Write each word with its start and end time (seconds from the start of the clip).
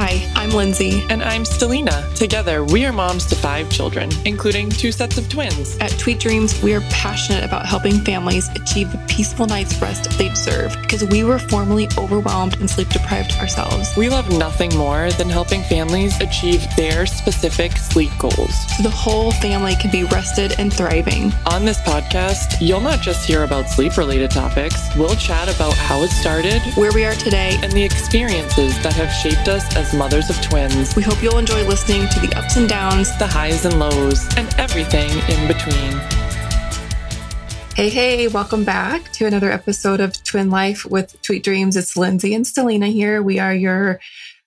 Hi, 0.00 0.30
I'm 0.36 0.50
Lindsay. 0.50 1.02
And 1.10 1.24
I'm 1.24 1.42
Stellina. 1.42 2.14
Together, 2.14 2.62
we 2.62 2.86
are 2.86 2.92
moms 2.92 3.26
to 3.26 3.34
five 3.34 3.68
children, 3.68 4.08
including 4.24 4.70
two 4.70 4.92
sets 4.92 5.18
of 5.18 5.28
twins. 5.28 5.76
At 5.80 5.90
Tweet 5.98 6.20
Dreamzz, 6.20 6.62
we 6.62 6.72
are 6.72 6.82
passionate 6.82 7.42
about 7.42 7.66
helping 7.66 7.98
families 8.04 8.48
achieve 8.50 8.92
the 8.92 9.04
peaceful 9.08 9.46
night's 9.46 9.82
rest 9.82 10.16
they 10.16 10.28
deserve 10.28 10.76
because 10.82 11.02
we 11.02 11.24
were 11.24 11.40
formerly 11.40 11.88
overwhelmed 11.98 12.60
and 12.60 12.70
sleep 12.70 12.90
deprived 12.90 13.32
ourselves. 13.40 13.96
We 13.96 14.08
love 14.08 14.30
nothing 14.38 14.72
more 14.76 15.10
than 15.18 15.28
helping 15.28 15.64
families 15.64 16.20
achieve 16.20 16.64
their 16.76 17.04
specific 17.04 17.72
sleep 17.72 18.12
goals. 18.20 18.54
So 18.76 18.84
the 18.84 18.90
whole 18.90 19.32
family 19.32 19.74
can 19.80 19.90
be 19.90 20.04
rested 20.04 20.54
and 20.60 20.72
thriving. 20.72 21.32
On 21.50 21.64
this 21.64 21.80
podcast, 21.80 22.58
you'll 22.60 22.80
not 22.80 23.00
just 23.00 23.26
hear 23.26 23.42
about 23.42 23.68
sleep 23.68 23.96
related 23.96 24.30
topics, 24.30 24.94
we'll 24.94 25.16
chat 25.16 25.52
about 25.52 25.74
how 25.74 26.04
it 26.04 26.10
started, 26.10 26.62
where 26.76 26.92
we 26.92 27.04
are 27.04 27.16
today, 27.16 27.58
and 27.64 27.72
the 27.72 27.82
experiences 27.82 28.80
that 28.84 28.92
have 28.92 29.10
shaped 29.10 29.48
us 29.48 29.74
as 29.74 29.87
mothers 29.92 30.30
of 30.30 30.40
twins. 30.42 30.94
We 30.96 31.02
hope 31.02 31.22
you'll 31.22 31.38
enjoy 31.38 31.66
listening 31.66 32.08
to 32.08 32.20
the 32.20 32.34
ups 32.36 32.56
and 32.56 32.68
downs, 32.68 33.16
the 33.18 33.26
highs 33.26 33.64
and 33.64 33.78
lows, 33.78 34.26
and 34.36 34.52
everything 34.58 35.10
in 35.10 35.48
between. 35.48 35.92
Hey, 37.74 37.88
hey, 37.88 38.28
welcome 38.28 38.64
back 38.64 39.12
to 39.12 39.26
another 39.26 39.50
episode 39.50 40.00
of 40.00 40.22
Twin 40.24 40.50
Life 40.50 40.84
with 40.84 41.20
Tweet 41.22 41.44
Dreamzz. 41.44 41.76
It's 41.76 41.96
Lindsay 41.96 42.34
and 42.34 42.44
Stellina 42.44 42.92
here. 42.92 43.22
We 43.22 43.38
are 43.38 43.54
your 43.54 44.00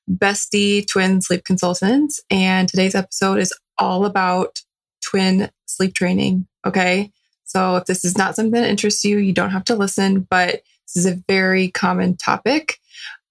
bestie 0.10 0.86
twin 0.86 1.22
sleep 1.22 1.46
consultants. 1.46 2.20
And 2.30 2.68
today's 2.68 2.96
episode 2.96 3.40
is 3.40 3.54
all 3.78 4.06
about 4.06 4.62
twin 5.02 5.50
sleep 5.66 5.94
training. 5.94 6.48
Okay. 6.66 7.12
So 7.46 7.78
if 7.78 7.86
this 7.86 8.04
is 8.04 8.18
not 8.18 8.36
something 8.36 8.62
that 8.62 8.70
interests 8.70 9.04
you, 9.04 9.18
you 9.18 9.34
don't 9.34 9.52
have 9.52 9.66
to 9.66 9.76
listen, 9.76 10.28
but 10.30 10.62
this 10.88 10.98
is 10.98 11.06
a 11.06 11.22
very 11.28 11.70
common 11.70 12.18
topic 12.18 12.80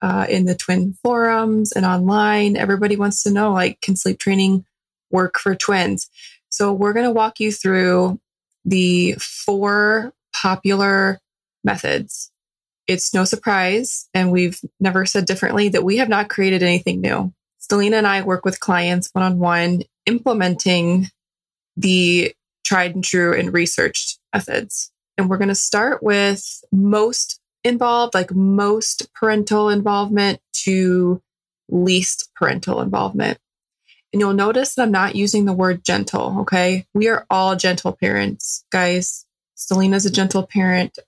uh, 0.03 0.27
in 0.29 0.45
the 0.45 0.55
twin 0.55 0.95
forums 1.03 1.73
and 1.73 1.85
online. 1.85 2.57
Everybody 2.57 2.97
wants 2.97 3.23
to 3.23 3.31
know 3.31 3.53
like, 3.53 3.81
can 3.81 3.97
sleep 3.97 4.19
training 4.19 4.65
work 5.11 5.39
for 5.39 5.55
twins? 5.55 6.09
So, 6.49 6.73
we're 6.73 6.93
going 6.93 7.07
to 7.07 7.13
walk 7.13 7.41
you 7.41 7.53
through 7.53 8.19
the 8.65 9.15
four 9.19 10.13
popular 10.35 11.21
methods. 11.65 12.31
It's 12.87 13.15
no 13.15 13.25
surprise, 13.25 14.09
and 14.15 14.33
we've 14.33 14.61
never 14.81 15.07
said 15.07 15.27
differently 15.27 15.69
that 15.69 15.85
we 15.85 15.99
have 15.99 16.09
not 16.09 16.29
created 16.29 16.63
anything 16.63 17.01
new. 17.01 17.33
Stellina 17.61 17.95
and 17.95 18.07
I 18.07 18.23
work 18.23 18.45
with 18.45 18.61
clients 18.61 19.11
one 19.13 19.25
on 19.25 19.39
one, 19.39 19.83
implementing 20.07 21.09
the 21.77 22.35
tried 22.65 22.95
and 22.95 23.05
true 23.05 23.35
and 23.35 23.53
researched 23.53 24.19
methods. 24.35 24.91
And 25.17 25.29
we're 25.29 25.39
going 25.39 25.49
to 25.49 25.55
start 25.55 26.03
with 26.03 26.63
most 26.73 27.40
involved, 27.65 28.15
like 28.15 28.33
most 28.33 29.13
parental 29.15 29.69
involvement 29.69 30.41
to 30.65 31.23
least 31.69 32.31
parental 32.35 32.81
involvement. 32.81 33.39
And 34.13 34.21
you'll 34.21 34.35
notice 34.35 34.75
that 34.75 34.83
I'm 34.83 34.91
not 34.91 35.15
using 35.15 35.45
the 35.45 35.53
word 35.53 35.85
gentle. 35.85 36.41
Okay. 36.41 36.87
We 36.95 37.09
are 37.09 37.27
all 37.31 37.55
gentle 37.55 37.93
parents, 37.93 38.65
guys. 38.71 39.25
Stellina's 39.57 40.07
a 40.07 40.11
gentle 40.11 40.47
parent. 40.47 40.99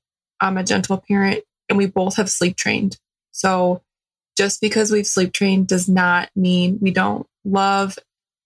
I'm 0.41 0.59
a 0.59 0.65
gentle 0.65 0.99
parent, 0.99 1.45
and 1.69 1.79
we 1.79 1.87
both 1.87 2.17
have 2.17 2.29
sleep 2.31 2.57
trained. 2.57 2.99
So 3.31 3.83
just 4.37 4.61
because 4.61 4.91
we've 4.91 5.07
sleep 5.07 5.33
trained 5.33 5.69
does 5.69 5.89
not 5.89 6.31
mean 6.35 6.79
we 6.81 6.91
don't 6.91 7.27
love 7.45 7.99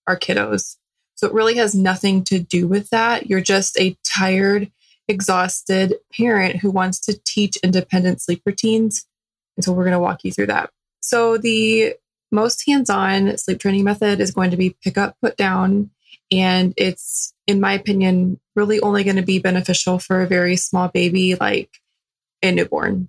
our 0.07 0.19
kiddos. 0.19 0.77
So 1.15 1.27
it 1.27 1.33
really 1.33 1.55
has 1.57 1.75
nothing 1.75 2.23
to 2.25 2.39
do 2.39 2.69
with 2.69 2.91
that. 2.91 3.29
You're 3.29 3.41
just 3.41 3.79
a 3.79 3.97
tired, 4.05 4.71
exhausted 5.09 5.95
parent 6.17 6.57
who 6.57 6.71
wants 6.71 7.01
to 7.01 7.19
teach 7.25 7.57
independent 7.59 8.21
sleep 8.21 8.43
routines. 8.45 9.07
And 9.57 9.65
so 9.65 9.73
we're 9.73 9.85
going 9.85 9.93
to 9.93 10.01
walk 10.01 10.25
you 10.25 10.33
through 10.33 10.47
that. 10.47 10.71
So 11.01 11.39
the 11.39 11.95
most 12.33 12.67
hands-on 12.67 13.39
sleep 13.39 13.61
training 13.61 13.85
method 13.85 14.21
is 14.21 14.33
going 14.33 14.51
to 14.51 14.57
be 14.57 14.77
pick 14.83 14.99
up, 14.99 15.17
put 15.23 15.37
down. 15.37 15.91
And 16.33 16.75
it's, 16.77 17.33
in 17.47 17.61
my 17.61 17.75
opinion, 17.75 18.41
really 18.57 18.81
only 18.81 19.05
going 19.05 19.17
to 19.17 19.23
be 19.23 19.39
beneficial 19.39 19.99
for 19.99 20.23
a 20.23 20.27
very 20.27 20.57
small 20.57 20.89
baby 20.89 21.37
like 21.37 21.71
a 22.43 22.51
newborn, 22.51 23.09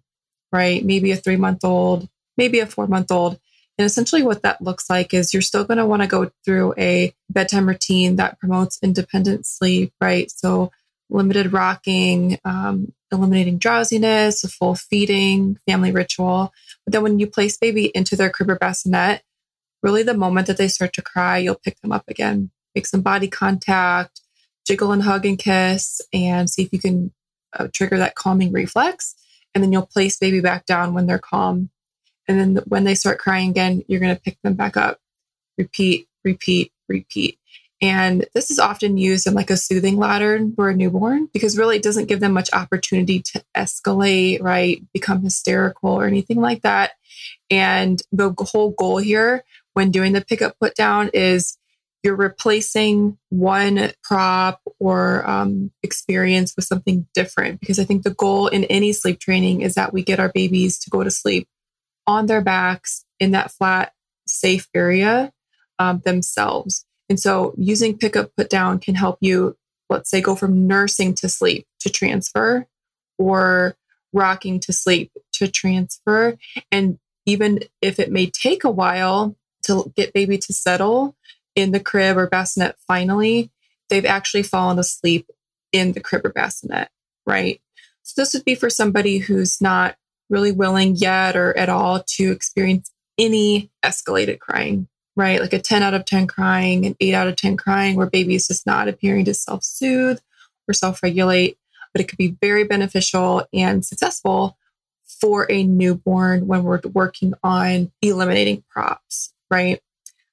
right? 0.51 0.83
Maybe 0.85 1.11
a 1.11 1.15
three 1.15 1.35
month 1.35 1.65
old, 1.65 2.07
maybe 2.37 2.59
a 2.59 2.67
four 2.67 2.87
month 2.87 3.11
old. 3.11 3.39
And 3.77 3.85
essentially, 3.85 4.23
what 4.23 4.41
that 4.41 4.61
looks 4.61 4.89
like 4.89 5.13
is 5.13 5.33
you're 5.33 5.41
still 5.41 5.63
going 5.63 5.77
to 5.77 5.85
want 5.85 6.01
to 6.01 6.07
go 6.07 6.31
through 6.43 6.73
a 6.77 7.13
bedtime 7.29 7.67
routine 7.67 8.15
that 8.15 8.39
promotes 8.39 8.79
independent 8.81 9.45
sleep, 9.45 9.93
right? 10.01 10.31
So, 10.31 10.71
limited 11.09 11.53
rocking, 11.53 12.37
um, 12.45 12.93
eliminating 13.11 13.57
drowsiness, 13.57 14.43
a 14.43 14.47
full 14.47 14.75
feeding, 14.75 15.57
family 15.67 15.91
ritual. 15.91 16.53
But 16.85 16.93
then 16.93 17.03
when 17.03 17.19
you 17.19 17.27
place 17.27 17.57
baby 17.57 17.85
into 17.95 18.15
their 18.15 18.29
crib 18.29 18.49
or 18.49 18.57
bassinet, 18.57 19.23
really 19.81 20.03
the 20.03 20.13
moment 20.13 20.47
that 20.47 20.57
they 20.57 20.67
start 20.67 20.93
to 20.93 21.01
cry, 21.01 21.37
you'll 21.37 21.55
pick 21.55 21.79
them 21.81 21.91
up 21.91 22.03
again, 22.07 22.51
make 22.75 22.85
some 22.85 23.01
body 23.01 23.27
contact, 23.27 24.21
jiggle 24.65 24.91
and 24.91 25.03
hug 25.03 25.25
and 25.25 25.39
kiss, 25.39 26.01
and 26.13 26.49
see 26.49 26.63
if 26.63 26.73
you 26.73 26.79
can 26.79 27.13
uh, 27.57 27.67
trigger 27.73 27.97
that 27.97 28.15
calming 28.15 28.51
reflex. 28.51 29.15
And 29.55 29.63
then 29.63 29.71
you'll 29.71 29.85
place 29.85 30.17
baby 30.17 30.41
back 30.41 30.65
down 30.65 30.93
when 30.93 31.07
they're 31.07 31.19
calm. 31.19 31.69
And 32.27 32.39
then 32.39 32.63
when 32.65 32.83
they 32.83 32.95
start 32.95 33.19
crying 33.19 33.49
again, 33.49 33.83
you're 33.87 34.01
going 34.01 34.13
to 34.13 34.21
pick 34.21 34.37
them 34.41 34.55
back 34.55 34.75
up. 34.75 34.99
Repeat, 35.57 36.07
repeat, 36.23 36.73
repeat. 36.89 37.39
And 37.81 38.25
this 38.33 38.49
is 38.49 38.57
often 38.57 38.97
used 38.97 39.27
in 39.27 39.35
like 39.35 39.51
a 39.51 39.57
soothing 39.57 39.97
ladder 39.97 40.39
for 40.55 40.69
a 40.69 40.75
newborn 40.75 41.29
because 41.31 41.57
really 41.57 41.77
it 41.77 41.83
doesn't 41.83 42.07
give 42.07 42.19
them 42.19 42.33
much 42.33 42.51
opportunity 42.51 43.21
to 43.21 43.43
escalate, 43.55 44.41
right? 44.41 44.81
Become 44.93 45.21
hysterical 45.21 45.91
or 45.91 46.05
anything 46.05 46.41
like 46.41 46.63
that. 46.63 46.93
And 47.51 48.01
the 48.11 48.33
whole 48.39 48.71
goal 48.71 48.97
here 48.97 49.43
when 49.73 49.91
doing 49.91 50.13
the 50.13 50.21
pick 50.21 50.41
up 50.41 50.55
put 50.59 50.73
down 50.73 51.11
is 51.13 51.57
you're 52.03 52.15
replacing 52.15 53.17
one 53.29 53.91
prop 54.03 54.61
or 54.79 55.27
um, 55.29 55.71
experience 55.83 56.55
with 56.55 56.65
something 56.65 57.07
different 57.13 57.59
because 57.59 57.79
I 57.79 57.83
think 57.83 58.03
the 58.03 58.13
goal 58.13 58.47
in 58.47 58.63
any 58.65 58.93
sleep 58.93 59.19
training 59.19 59.61
is 59.61 59.75
that 59.75 59.93
we 59.93 60.03
get 60.03 60.19
our 60.19 60.29
babies 60.29 60.79
to 60.79 60.89
go 60.89 61.03
to 61.03 61.11
sleep 61.11 61.47
on 62.07 62.25
their 62.27 62.41
backs 62.41 63.03
in 63.19 63.31
that 63.31 63.51
flat, 63.51 63.93
safe 64.25 64.67
area 64.73 65.31
um, 65.79 66.01
themselves. 66.05 66.85
And 67.09 67.19
so 67.19 67.53
using 67.57 67.97
pick 67.97 68.15
up, 68.15 68.35
put 68.35 68.49
down 68.49 68.79
can 68.79 68.95
help 68.95 69.17
you, 69.21 69.55
let's 69.89 70.09
say, 70.09 70.21
go 70.21 70.35
from 70.35 70.67
nursing 70.67 71.13
to 71.15 71.29
sleep 71.29 71.65
to 71.79 71.89
transfer 71.89 72.67
or 73.17 73.75
rocking 74.13 74.59
to 74.61 74.73
sleep 74.73 75.11
to 75.33 75.47
transfer. 75.47 76.37
And 76.71 76.99
even 77.25 77.59
if 77.81 77.99
it 77.99 78.11
may 78.11 78.27
take 78.27 78.63
a 78.63 78.69
while 78.69 79.35
to 79.63 79.91
get 79.95 80.13
baby 80.13 80.37
to 80.37 80.53
settle 80.53 81.15
in 81.55 81.71
the 81.71 81.79
crib 81.79 82.17
or 82.17 82.27
bassinet 82.27 82.75
finally, 82.87 83.51
they've 83.89 84.05
actually 84.05 84.43
fallen 84.43 84.79
asleep 84.79 85.29
in 85.71 85.93
the 85.93 85.99
crib 85.99 86.25
or 86.25 86.29
bassinet, 86.29 86.89
right? 87.25 87.61
So 88.03 88.21
this 88.21 88.33
would 88.33 88.45
be 88.45 88.55
for 88.55 88.69
somebody 88.69 89.17
who's 89.17 89.59
not 89.59 89.97
really 90.29 90.51
willing 90.51 90.95
yet 90.95 91.35
or 91.35 91.57
at 91.57 91.69
all 91.69 92.03
to 92.05 92.31
experience 92.31 92.91
any 93.17 93.69
escalated 93.83 94.39
crying 94.39 94.87
right? 95.17 95.41
Like 95.41 95.53
a 95.53 95.59
10 95.59 95.83
out 95.83 95.93
of 95.93 96.05
10 96.05 96.27
crying, 96.27 96.85
an 96.85 96.95
8 96.99 97.13
out 97.13 97.27
of 97.27 97.35
10 97.35 97.57
crying, 97.57 97.95
where 97.95 98.09
baby 98.09 98.35
is 98.35 98.47
just 98.47 98.65
not 98.65 98.87
appearing 98.87 99.25
to 99.25 99.33
self 99.33 99.63
soothe 99.63 100.19
or 100.67 100.73
self 100.73 101.03
regulate. 101.03 101.57
But 101.93 102.01
it 102.01 102.07
could 102.07 102.17
be 102.17 102.37
very 102.39 102.63
beneficial 102.63 103.45
and 103.51 103.85
successful 103.85 104.57
for 105.05 105.51
a 105.51 105.63
newborn 105.63 106.47
when 106.47 106.63
we're 106.63 106.81
working 106.93 107.33
on 107.43 107.91
eliminating 108.01 108.63
props, 108.69 109.33
right? 109.49 109.81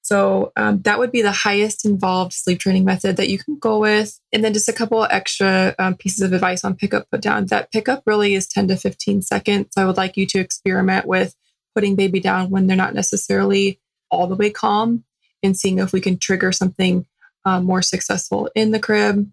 So 0.03 0.53
um, 0.57 0.83
that 0.83 0.99
would 0.99 1.13
be 1.13 1.23
the 1.23 1.33
highest 1.33 1.87
involved 1.87 2.35
sleep 2.35 2.59
training 2.59 2.85
method 2.85 3.17
that 3.17 3.31
you 3.31 3.39
can 3.39 3.59
go 3.59 3.79
with. 3.79 4.21
And 4.35 4.45
then 4.45 4.53
just 4.53 4.69
a 4.69 4.73
couple 4.75 5.03
extra 5.05 5.75
um, 5.79 5.95
pieces 5.95 6.21
of 6.21 6.35
advice 6.35 6.63
on 6.63 6.77
pickup, 6.77 7.11
put 7.11 7.23
down. 7.23 7.47
That 7.47 7.73
pickup 7.73 8.03
really 8.05 8.35
is 8.35 8.47
10 8.47 8.69
to 8.69 8.77
15 8.77 9.23
seconds. 9.23 9.69
So 9.71 9.81
I 9.81 9.87
would 9.87 9.97
like 9.97 10.19
you 10.19 10.27
to 10.27 10.41
experiment 10.41 11.07
with 11.07 11.35
putting 11.75 11.97
baby 11.97 12.21
down 12.21 12.51
when 12.51 12.67
they're 12.67 12.77
not 12.77 12.93
necessarily 12.93 13.81
all 14.15 14.27
the 14.27 14.37
way 14.37 14.51
calm 14.51 15.05
and 15.43 15.57
seeing 15.57 15.79
if 15.79 15.93
we 15.93 16.01
can 16.01 16.19
trigger 16.19 16.53
something 16.53 17.07
um, 17.45 17.65
more 17.65 17.83
successful 17.83 18.51
in 18.55 18.71
the 18.71 18.81
crib. 18.81 19.31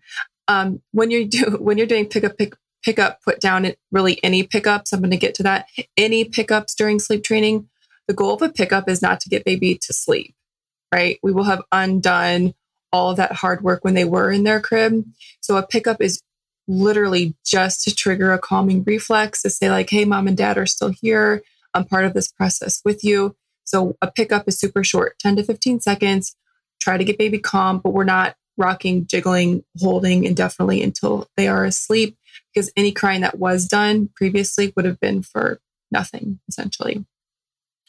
Um, 0.47 0.81
when 0.91 1.11
you're 1.11 1.25
do 1.25 1.57
when 1.59 1.77
you're 1.77 1.87
doing 1.87 2.07
pick 2.07 2.23
up 2.23 2.37
pick 2.37 2.55
pick 2.83 2.99
up 2.99 3.21
put 3.23 3.39
down 3.39 3.71
really 3.91 4.23
any 4.23 4.43
pickups 4.43 4.91
i'm 4.91 5.01
going 5.01 5.11
to 5.11 5.17
get 5.17 5.35
to 5.35 5.43
that. 5.43 5.67
Any 5.97 6.25
pickups 6.25 6.75
during 6.75 6.99
sleep 6.99 7.23
training 7.23 7.69
the 8.07 8.13
goal 8.13 8.33
of 8.33 8.41
a 8.41 8.49
pickup 8.49 8.89
is 8.89 9.01
not 9.01 9.19
to 9.21 9.29
get 9.29 9.45
baby 9.45 9.77
to 9.81 9.93
sleep 9.93 10.35
right? 10.93 11.19
We 11.23 11.31
will 11.31 11.45
have 11.45 11.61
undone 11.71 12.53
all 12.91 13.11
of 13.11 13.17
that 13.17 13.31
hard 13.31 13.63
work 13.63 13.83
when 13.83 13.93
they 13.93 14.05
were 14.05 14.31
in 14.31 14.43
their 14.43 14.59
crib. 14.59 15.05
So 15.39 15.57
a 15.57 15.65
pickup 15.65 16.01
is 16.01 16.21
literally 16.67 17.35
just 17.45 17.83
to 17.83 17.95
trigger 17.95 18.33
a 18.33 18.39
calming 18.39 18.83
reflex 18.83 19.41
to 19.41 19.49
say 19.49 19.69
like 19.69 19.89
hey 19.89 20.05
mom 20.05 20.27
and 20.27 20.37
dad 20.37 20.57
are 20.57 20.65
still 20.65 20.89
here. 21.01 21.41
I'm 21.73 21.85
part 21.85 22.05
of 22.05 22.13
this 22.13 22.31
process 22.31 22.81
with 22.83 23.03
you 23.03 23.35
so 23.63 23.97
a 24.01 24.11
pickup 24.11 24.47
is 24.47 24.59
super 24.59 24.83
short, 24.83 25.17
10 25.19 25.37
to 25.37 25.43
15 25.43 25.79
seconds. 25.79 26.35
Try 26.81 26.97
to 26.97 27.03
get 27.03 27.17
baby 27.17 27.39
calm, 27.39 27.79
but 27.79 27.91
we're 27.91 28.03
not 28.03 28.35
rocking, 28.57 29.05
jiggling, 29.07 29.63
holding 29.79 30.23
indefinitely 30.23 30.83
until 30.83 31.27
they 31.37 31.47
are 31.47 31.65
asleep 31.65 32.17
because 32.53 32.71
any 32.75 32.91
crying 32.91 33.21
that 33.21 33.39
was 33.39 33.67
done 33.67 34.09
previously 34.15 34.73
would 34.75 34.85
have 34.85 34.99
been 34.99 35.21
for 35.23 35.59
nothing, 35.91 36.39
essentially. 36.47 37.05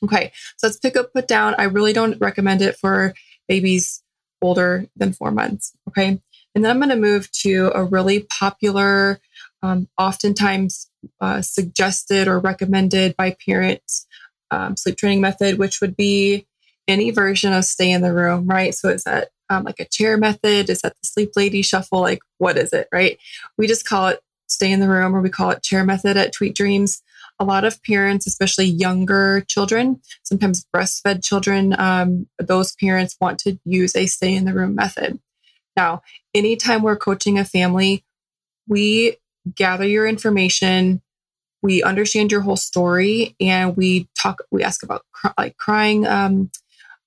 Okay, 0.04 0.32
so 0.56 0.66
let's 0.66 0.78
pick 0.78 0.96
up, 0.96 1.12
put 1.12 1.28
down. 1.28 1.54
I 1.58 1.64
really 1.64 1.92
don't 1.92 2.20
recommend 2.20 2.60
it 2.60 2.76
for 2.76 3.14
babies 3.48 4.02
older 4.40 4.86
than 4.96 5.12
four 5.12 5.30
months. 5.30 5.72
Okay, 5.88 6.20
and 6.54 6.64
then 6.64 6.70
I'm 6.70 6.78
going 6.78 6.90
to 6.90 6.96
move 6.96 7.30
to 7.42 7.70
a 7.74 7.84
really 7.84 8.20
popular, 8.20 9.20
um, 9.62 9.88
oftentimes 9.96 10.90
uh, 11.20 11.40
suggested 11.42 12.28
or 12.28 12.40
recommended 12.40 13.16
by 13.16 13.36
parents 13.46 14.06
um, 14.52 14.76
sleep 14.76 14.96
training 14.96 15.20
method, 15.20 15.58
which 15.58 15.80
would 15.80 15.96
be 15.96 16.46
any 16.86 17.10
version 17.10 17.52
of 17.52 17.64
stay 17.64 17.90
in 17.90 18.02
the 18.02 18.12
room, 18.12 18.46
right? 18.46 18.74
So 18.74 18.88
is 18.88 19.04
that 19.04 19.30
um, 19.50 19.64
like 19.64 19.80
a 19.80 19.84
chair 19.84 20.16
method? 20.16 20.68
Is 20.68 20.82
that 20.82 20.94
the 21.00 21.06
sleep 21.06 21.32
lady 21.36 21.62
shuffle? 21.62 22.00
Like, 22.00 22.20
what 22.38 22.56
is 22.56 22.72
it, 22.72 22.88
right? 22.92 23.18
We 23.56 23.66
just 23.66 23.86
call 23.86 24.08
it 24.08 24.20
stay 24.48 24.70
in 24.70 24.80
the 24.80 24.88
room 24.88 25.16
or 25.16 25.22
we 25.22 25.30
call 25.30 25.50
it 25.50 25.62
chair 25.62 25.84
method 25.84 26.16
at 26.16 26.32
Tweet 26.32 26.54
Dreamzz. 26.54 27.00
A 27.38 27.44
lot 27.44 27.64
of 27.64 27.82
parents, 27.82 28.26
especially 28.26 28.66
younger 28.66 29.40
children, 29.48 30.00
sometimes 30.22 30.66
breastfed 30.74 31.24
children, 31.24 31.74
um, 31.78 32.28
those 32.38 32.76
parents 32.76 33.16
want 33.20 33.38
to 33.40 33.58
use 33.64 33.96
a 33.96 34.06
stay 34.06 34.34
in 34.34 34.44
the 34.44 34.52
room 34.52 34.74
method. 34.74 35.18
Now, 35.76 36.02
anytime 36.34 36.82
we're 36.82 36.96
coaching 36.96 37.38
a 37.38 37.44
family, 37.44 38.04
we 38.68 39.16
gather 39.54 39.86
your 39.86 40.06
information, 40.06 41.00
we 41.62 41.82
understand 41.82 42.32
your 42.32 42.40
whole 42.40 42.56
story, 42.56 43.36
and 43.40 43.76
we 43.76 44.08
talk. 44.18 44.42
We 44.50 44.62
ask 44.62 44.82
about 44.82 45.04
cr- 45.12 45.28
like 45.38 45.56
crying 45.56 46.06
um, 46.06 46.50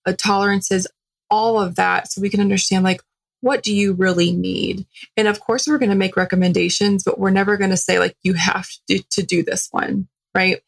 uh, 0.05 0.13
tolerances, 0.13 0.87
all 1.29 1.59
of 1.59 1.75
that, 1.75 2.11
so 2.11 2.21
we 2.21 2.29
can 2.29 2.41
understand 2.41 2.83
like 2.83 3.01
what 3.41 3.61
do 3.61 3.73
you 3.73 3.93
really 3.93 4.31
need. 4.31 4.87
And 5.15 5.27
of 5.27 5.39
course, 5.39 5.67
we're 5.67 5.77
going 5.77 5.91
to 5.91 5.95
make 5.95 6.17
recommendations, 6.17 7.03
but 7.03 7.19
we're 7.19 7.29
never 7.29 7.57
going 7.57 7.69
to 7.69 7.77
say 7.77 7.99
like 7.99 8.15
you 8.23 8.33
have 8.33 8.67
to, 8.89 9.03
to 9.11 9.21
do 9.21 9.43
this 9.43 9.67
one, 9.69 10.07
right? 10.33 10.61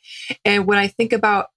And 0.46 0.68
when 0.68 0.78
I 0.78 0.88
think 0.88 1.12
about 1.12 1.48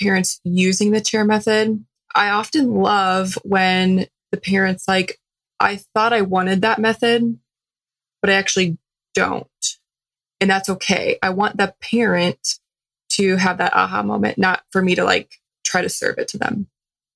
parents 0.00 0.40
using 0.44 0.92
the 0.92 1.00
chair 1.00 1.24
method, 1.24 1.84
I 2.14 2.28
often 2.30 2.74
love 2.74 3.36
when 3.42 4.06
the 4.30 4.36
parents 4.36 4.86
like 4.86 5.18
I 5.58 5.80
thought 5.94 6.12
I 6.12 6.22
wanted 6.22 6.62
that 6.62 6.78
method, 6.78 7.38
but 8.20 8.30
I 8.30 8.34
actually 8.34 8.78
don't. 9.14 9.48
And 10.42 10.50
that's 10.50 10.68
okay. 10.68 11.20
I 11.22 11.30
want 11.30 11.56
the 11.56 11.72
parent 11.80 12.58
to 13.10 13.36
have 13.36 13.58
that 13.58 13.74
aha 13.74 14.02
moment, 14.02 14.38
not 14.38 14.64
for 14.70 14.82
me 14.82 14.96
to 14.96 15.04
like 15.04 15.38
try 15.64 15.82
to 15.82 15.88
serve 15.88 16.18
it 16.18 16.26
to 16.28 16.38
them. 16.38 16.66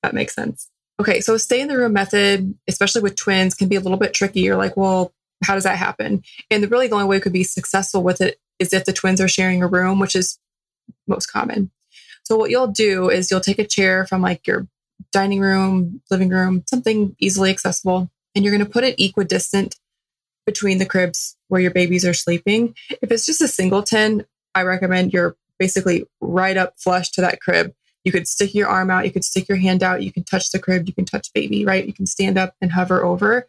That 0.04 0.14
makes 0.14 0.32
sense. 0.32 0.70
Okay, 1.00 1.20
so 1.20 1.36
stay 1.36 1.60
in 1.60 1.66
the 1.66 1.76
room 1.76 1.92
method, 1.92 2.54
especially 2.68 3.02
with 3.02 3.16
twins, 3.16 3.56
can 3.56 3.66
be 3.66 3.74
a 3.74 3.80
little 3.80 3.98
bit 3.98 4.14
tricky. 4.14 4.42
You're 4.42 4.56
like, 4.56 4.76
well, 4.76 5.12
how 5.42 5.54
does 5.54 5.64
that 5.64 5.76
happen? 5.76 6.22
And 6.52 6.62
the, 6.62 6.68
really 6.68 6.86
the 6.86 6.94
only 6.94 7.08
way 7.08 7.16
it 7.16 7.24
could 7.24 7.32
be 7.32 7.42
successful 7.42 8.04
with 8.04 8.20
it 8.20 8.38
is 8.60 8.72
if 8.72 8.84
the 8.84 8.92
twins 8.92 9.20
are 9.20 9.26
sharing 9.26 9.60
a 9.60 9.66
room, 9.66 9.98
which 9.98 10.14
is 10.14 10.38
most 11.08 11.26
common. 11.26 11.72
So 12.22 12.36
what 12.36 12.50
you'll 12.50 12.68
do 12.68 13.10
is 13.10 13.28
you'll 13.28 13.40
take 13.40 13.58
a 13.58 13.66
chair 13.66 14.06
from 14.06 14.22
like 14.22 14.46
your 14.46 14.68
dining 15.12 15.40
room, 15.40 16.00
living 16.12 16.28
room, 16.28 16.62
something 16.66 17.16
easily 17.18 17.50
accessible, 17.50 18.08
and 18.36 18.44
you're 18.44 18.56
going 18.56 18.64
to 18.64 18.72
put 18.72 18.84
it 18.84 19.00
equidistant 19.00 19.74
between 20.46 20.78
the 20.78 20.86
cribs 20.86 21.35
where 21.48 21.60
your 21.60 21.70
babies 21.70 22.04
are 22.04 22.14
sleeping. 22.14 22.74
If 23.02 23.10
it's 23.10 23.26
just 23.26 23.40
a 23.40 23.48
singleton, 23.48 24.26
I 24.54 24.62
recommend 24.62 25.12
you're 25.12 25.36
basically 25.58 26.06
right 26.20 26.56
up 26.56 26.74
flush 26.78 27.10
to 27.12 27.20
that 27.22 27.40
crib. 27.40 27.72
You 28.04 28.12
could 28.12 28.28
stick 28.28 28.54
your 28.54 28.68
arm 28.68 28.90
out, 28.90 29.04
you 29.04 29.10
could 29.10 29.24
stick 29.24 29.48
your 29.48 29.58
hand 29.58 29.82
out, 29.82 30.02
you 30.02 30.12
can 30.12 30.24
touch 30.24 30.50
the 30.50 30.58
crib, 30.58 30.86
you 30.86 30.94
can 30.94 31.04
touch 31.04 31.32
baby, 31.32 31.64
right? 31.64 31.86
You 31.86 31.92
can 31.92 32.06
stand 32.06 32.38
up 32.38 32.54
and 32.60 32.72
hover 32.72 33.04
over. 33.04 33.48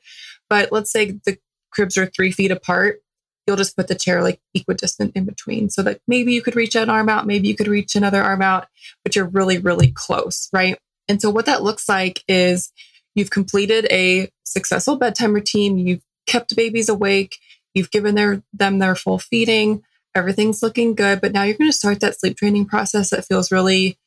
But 0.49 0.71
let's 0.71 0.91
say 0.91 1.19
the 1.25 1.37
cribs 1.71 1.97
are 1.97 2.07
three 2.07 2.31
feet 2.31 2.51
apart. 2.51 3.01
You'll 3.45 3.57
just 3.57 3.77
put 3.77 3.87
the 3.87 3.95
chair 3.95 4.23
like 4.23 4.41
equidistant 4.53 5.13
in 5.15 5.25
between 5.25 5.69
so 5.69 5.83
that 5.83 6.01
maybe 6.07 6.33
you 6.33 6.41
could 6.41 6.55
reach 6.55 6.75
an 6.75 6.89
arm 6.89 7.07
out, 7.07 7.27
maybe 7.27 7.47
you 7.47 7.55
could 7.55 7.67
reach 7.67 7.95
another 7.95 8.21
arm 8.21 8.41
out, 8.41 8.67
but 9.03 9.15
you're 9.15 9.25
really, 9.25 9.57
really 9.57 9.91
close, 9.91 10.49
right? 10.51 10.77
And 11.07 11.21
so 11.21 11.29
what 11.29 11.45
that 11.45 11.63
looks 11.63 11.87
like 11.87 12.23
is 12.27 12.71
You've 13.17 13.31
completed 13.31 13.87
a 13.89 14.29
successful 14.43 14.95
bedtime 14.95 15.33
routine. 15.33 15.79
You've 15.79 16.03
kept 16.27 16.55
babies 16.55 16.87
awake. 16.87 17.39
You've 17.77 17.91
given 17.91 18.15
their, 18.15 18.43
them 18.53 18.79
their 18.79 18.95
full 18.95 19.19
feeding. 19.19 19.83
Everything's 20.15 20.63
looking 20.63 20.95
good. 20.95 21.21
But 21.21 21.31
now 21.31 21.43
you're 21.43 21.57
going 21.57 21.69
to 21.69 21.77
start 21.77 21.99
that 21.99 22.19
sleep 22.19 22.37
training 22.37 22.65
process 22.65 23.11
that 23.11 23.25
feels 23.25 23.51
really 23.51 23.97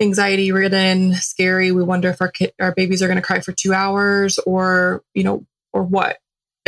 anxiety 0.00 0.52
ridden, 0.52 1.14
scary. 1.14 1.72
We 1.72 1.82
wonder 1.82 2.10
if 2.10 2.20
our 2.20 2.30
kid, 2.30 2.52
our 2.60 2.74
babies 2.74 3.02
are 3.02 3.06
going 3.06 3.16
to 3.16 3.22
cry 3.22 3.40
for 3.40 3.52
two 3.52 3.72
hours 3.72 4.38
or, 4.38 5.02
you 5.14 5.24
know, 5.24 5.46
or 5.72 5.82
what, 5.82 6.18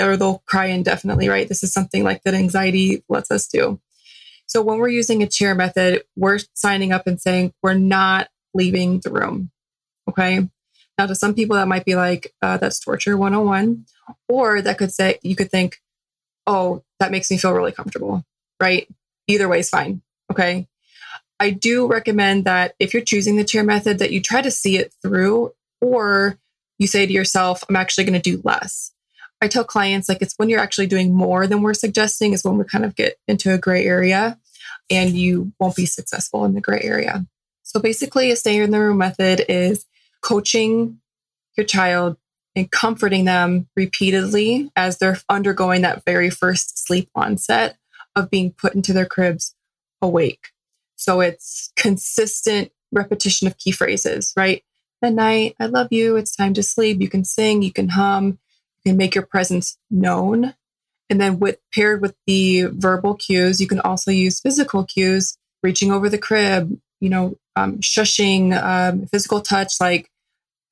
or 0.01 0.17
they'll 0.17 0.43
cry 0.47 0.67
indefinitely, 0.67 1.29
right? 1.29 1.49
This 1.49 1.63
is 1.63 1.73
something 1.73 2.05
like 2.05 2.23
that 2.23 2.35
anxiety 2.35 3.03
lets 3.09 3.31
us 3.31 3.49
do. 3.49 3.81
So 4.47 4.63
when 4.63 4.79
we're 4.79 4.89
using 4.89 5.23
a 5.23 5.29
chair 5.29 5.55
method, 5.55 6.05
we're 6.17 6.39
signing 6.55 6.93
up 6.93 7.07
and 7.07 7.21
saying 7.21 7.53
we're 7.63 7.75
not 7.75 8.29
leaving 8.55 9.01
the 9.01 9.11
room. 9.11 9.51
Okay. 10.09 10.49
Now, 10.97 11.07
to 11.07 11.15
some 11.15 11.35
people, 11.35 11.57
that 11.57 11.69
might 11.69 11.85
be 11.85 11.95
like, 11.95 12.35
uh, 12.43 12.57
that's 12.57 12.81
torture 12.81 13.17
101. 13.17 13.85
Or 14.27 14.63
that 14.63 14.79
could 14.79 14.93
say, 14.93 15.19
you 15.23 15.37
could 15.37 15.51
think, 15.51 15.81
oh, 16.49 16.83
that 16.99 17.13
makes 17.13 17.31
me 17.31 17.37
feel 17.37 17.53
really 17.53 17.73
comfortable, 17.73 18.25
right? 18.59 18.89
Either 19.29 19.49
way 19.49 19.61
is 19.61 19.69
fine. 19.69 20.03
Okay. 20.33 20.67
I 21.39 21.51
do 21.51 21.87
recommend 21.87 22.47
that 22.47 22.75
if 22.81 22.93
you're 22.93 23.05
choosing 23.05 23.37
the 23.37 23.45
chair 23.45 23.63
method, 23.63 24.01
that 24.01 24.11
you 24.11 24.21
try 24.21 24.41
to 24.43 24.51
see 24.51 24.77
it 24.77 24.93
through, 25.03 25.53
or 25.81 26.39
you 26.79 26.89
say 26.89 27.07
to 27.07 27.13
yourself, 27.13 27.63
I'm 27.69 27.77
actually 27.77 28.05
going 28.05 28.21
to 28.21 28.31
do 28.31 28.41
less. 28.45 28.93
I 29.41 29.47
tell 29.47 29.63
clients, 29.63 30.09
like, 30.09 30.21
it's 30.21 30.35
when 30.37 30.49
you're 30.49 30.59
actually 30.59 30.89
doing 30.89 31.15
more 31.15 31.47
than 31.47 31.63
we're 31.63 31.75
suggesting, 31.75 32.33
is 32.33 32.43
when 32.43 32.59
we 32.59 32.65
kind 32.65 32.85
of 32.85 32.97
get 32.97 33.19
into 33.29 33.53
a 33.53 33.59
gray 33.59 33.85
area 33.85 34.39
and 34.91 35.11
you 35.11 35.53
won't 35.61 35.77
be 35.77 35.87
successful 35.87 36.45
in 36.45 36.55
the 36.55 36.61
gray 36.61 36.81
area. 36.83 37.25
So 37.63 37.79
basically, 37.79 38.33
a 38.33 38.37
stay 38.37 38.61
in 38.61 38.71
the 38.71 38.81
room 38.81 38.99
method 38.99 39.45
is 39.49 39.85
coaching 40.23 40.99
your 41.57 41.67
child 41.67 42.17
and 42.59 42.71
comforting 42.71 43.25
them 43.25 43.69
repeatedly 43.77 44.71
as 44.75 44.99
they're 44.99 45.19
undergoing 45.29 45.83
that 45.83 46.05
very 46.05 46.29
first 46.29 46.87
sleep 46.87 47.09
onset 47.15 47.77
of 48.17 48.31
being 48.31 48.53
put 48.53 48.75
into 48.75 48.93
their 48.93 49.07
cribs 49.07 49.55
awake. 50.03 50.49
So 50.97 51.21
it's 51.21 51.73
consistent 51.77 52.73
repetition 52.91 53.47
of 53.47 53.57
key 53.59 53.71
phrases, 53.71 54.33
right? 54.37 54.65
Good 55.03 55.15
night, 55.15 55.55
I 55.61 55.67
love 55.67 55.89
you, 55.93 56.17
it's 56.17 56.35
time 56.35 56.55
to 56.55 56.63
sleep. 56.63 57.01
You 57.01 57.09
can 57.09 57.25
sing, 57.25 57.63
you 57.63 57.73
can 57.73 57.91
hum, 57.91 58.39
you 58.85 58.91
can 58.91 58.97
make 58.97 59.15
your 59.15 59.25
presence 59.25 59.79
known. 59.91 60.55
And 61.09 61.21
then 61.21 61.39
with 61.39 61.59
paired 61.73 62.03
with 62.03 62.17
the 62.27 62.65
verbal 62.65 63.15
cues, 63.15 63.61
you 63.61 63.69
can 63.69 63.81
also 63.81 64.11
use 64.11 64.41
physical 64.41 64.85
cues, 64.85 65.39
reaching 65.63 65.93
over 65.93 66.09
the 66.09 66.19
crib, 66.19 66.77
you 67.01 67.09
know, 67.09 67.39
um, 67.55 67.79
shushing, 67.79 68.61
um, 68.61 69.07
physical 69.07 69.41
touch 69.41 69.75
like 69.81 70.11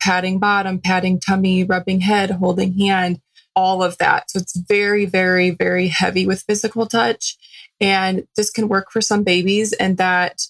patting 0.00 0.38
bottom, 0.38 0.78
patting 0.78 1.20
tummy, 1.20 1.64
rubbing 1.64 2.00
head, 2.00 2.30
holding 2.30 2.78
hand, 2.78 3.20
all 3.54 3.82
of 3.82 3.99
that. 3.99 4.30
So 4.30 4.38
it's 4.38 4.56
very, 4.56 5.06
very, 5.06 5.50
very 5.50 5.88
heavy 5.88 6.26
with 6.26 6.42
physical 6.42 6.87
touch. 6.87 7.37
And 7.80 8.26
this 8.37 8.50
can 8.50 8.68
work 8.68 8.90
for 8.90 9.00
some 9.00 9.23
babies, 9.23 9.73
and 9.75 9.99
that, 9.99 10.47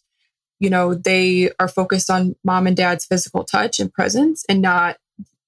you 0.60 0.70
know, 0.70 0.94
they 0.94 1.50
are 1.58 1.68
focused 1.68 2.10
on 2.10 2.36
mom 2.44 2.66
and 2.66 2.76
dad's 2.76 3.04
physical 3.04 3.44
touch 3.44 3.80
and 3.80 3.92
presence 3.92 4.44
and 4.48 4.62
not 4.62 4.96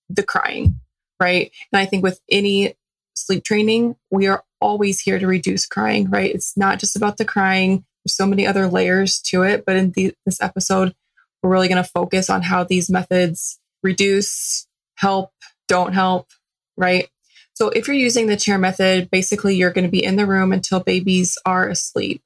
the 0.08 0.24
crying, 0.24 0.80
right? 1.20 1.52
And 1.72 1.78
I 1.80 1.86
think 1.86 2.02
with 2.02 2.20
any 2.30 2.74
sleep 3.14 3.44
training, 3.44 3.96
we 4.10 4.26
are 4.26 4.44
always 4.60 5.00
here 5.00 5.18
to 5.18 5.26
reduce 5.26 5.66
crying, 5.66 6.10
right? 6.10 6.34
It's 6.34 6.56
not 6.56 6.80
just 6.80 6.96
about 6.96 7.16
the 7.16 7.24
crying 7.24 7.84
there's 8.04 8.16
so 8.16 8.26
many 8.26 8.46
other 8.46 8.68
layers 8.68 9.20
to 9.20 9.42
it. 9.42 9.64
But 9.66 9.76
in 9.76 9.92
the, 9.92 10.14
this 10.24 10.40
episode, 10.40 10.94
we're 11.42 11.50
really 11.50 11.68
going 11.68 11.82
to 11.82 11.88
focus 11.88 12.30
on 12.30 12.42
how 12.42 12.64
these 12.64 12.90
methods 12.90 13.60
reduce, 13.82 14.66
help, 14.96 15.32
don't 15.68 15.92
help, 15.92 16.28
right? 16.76 17.08
So 17.54 17.70
if 17.70 17.88
you're 17.88 17.96
using 17.96 18.26
the 18.26 18.36
chair 18.36 18.58
method, 18.58 19.10
basically 19.10 19.56
you're 19.56 19.72
going 19.72 19.84
to 19.84 19.90
be 19.90 20.04
in 20.04 20.16
the 20.16 20.26
room 20.26 20.52
until 20.52 20.80
babies 20.80 21.36
are 21.44 21.68
asleep. 21.68 22.22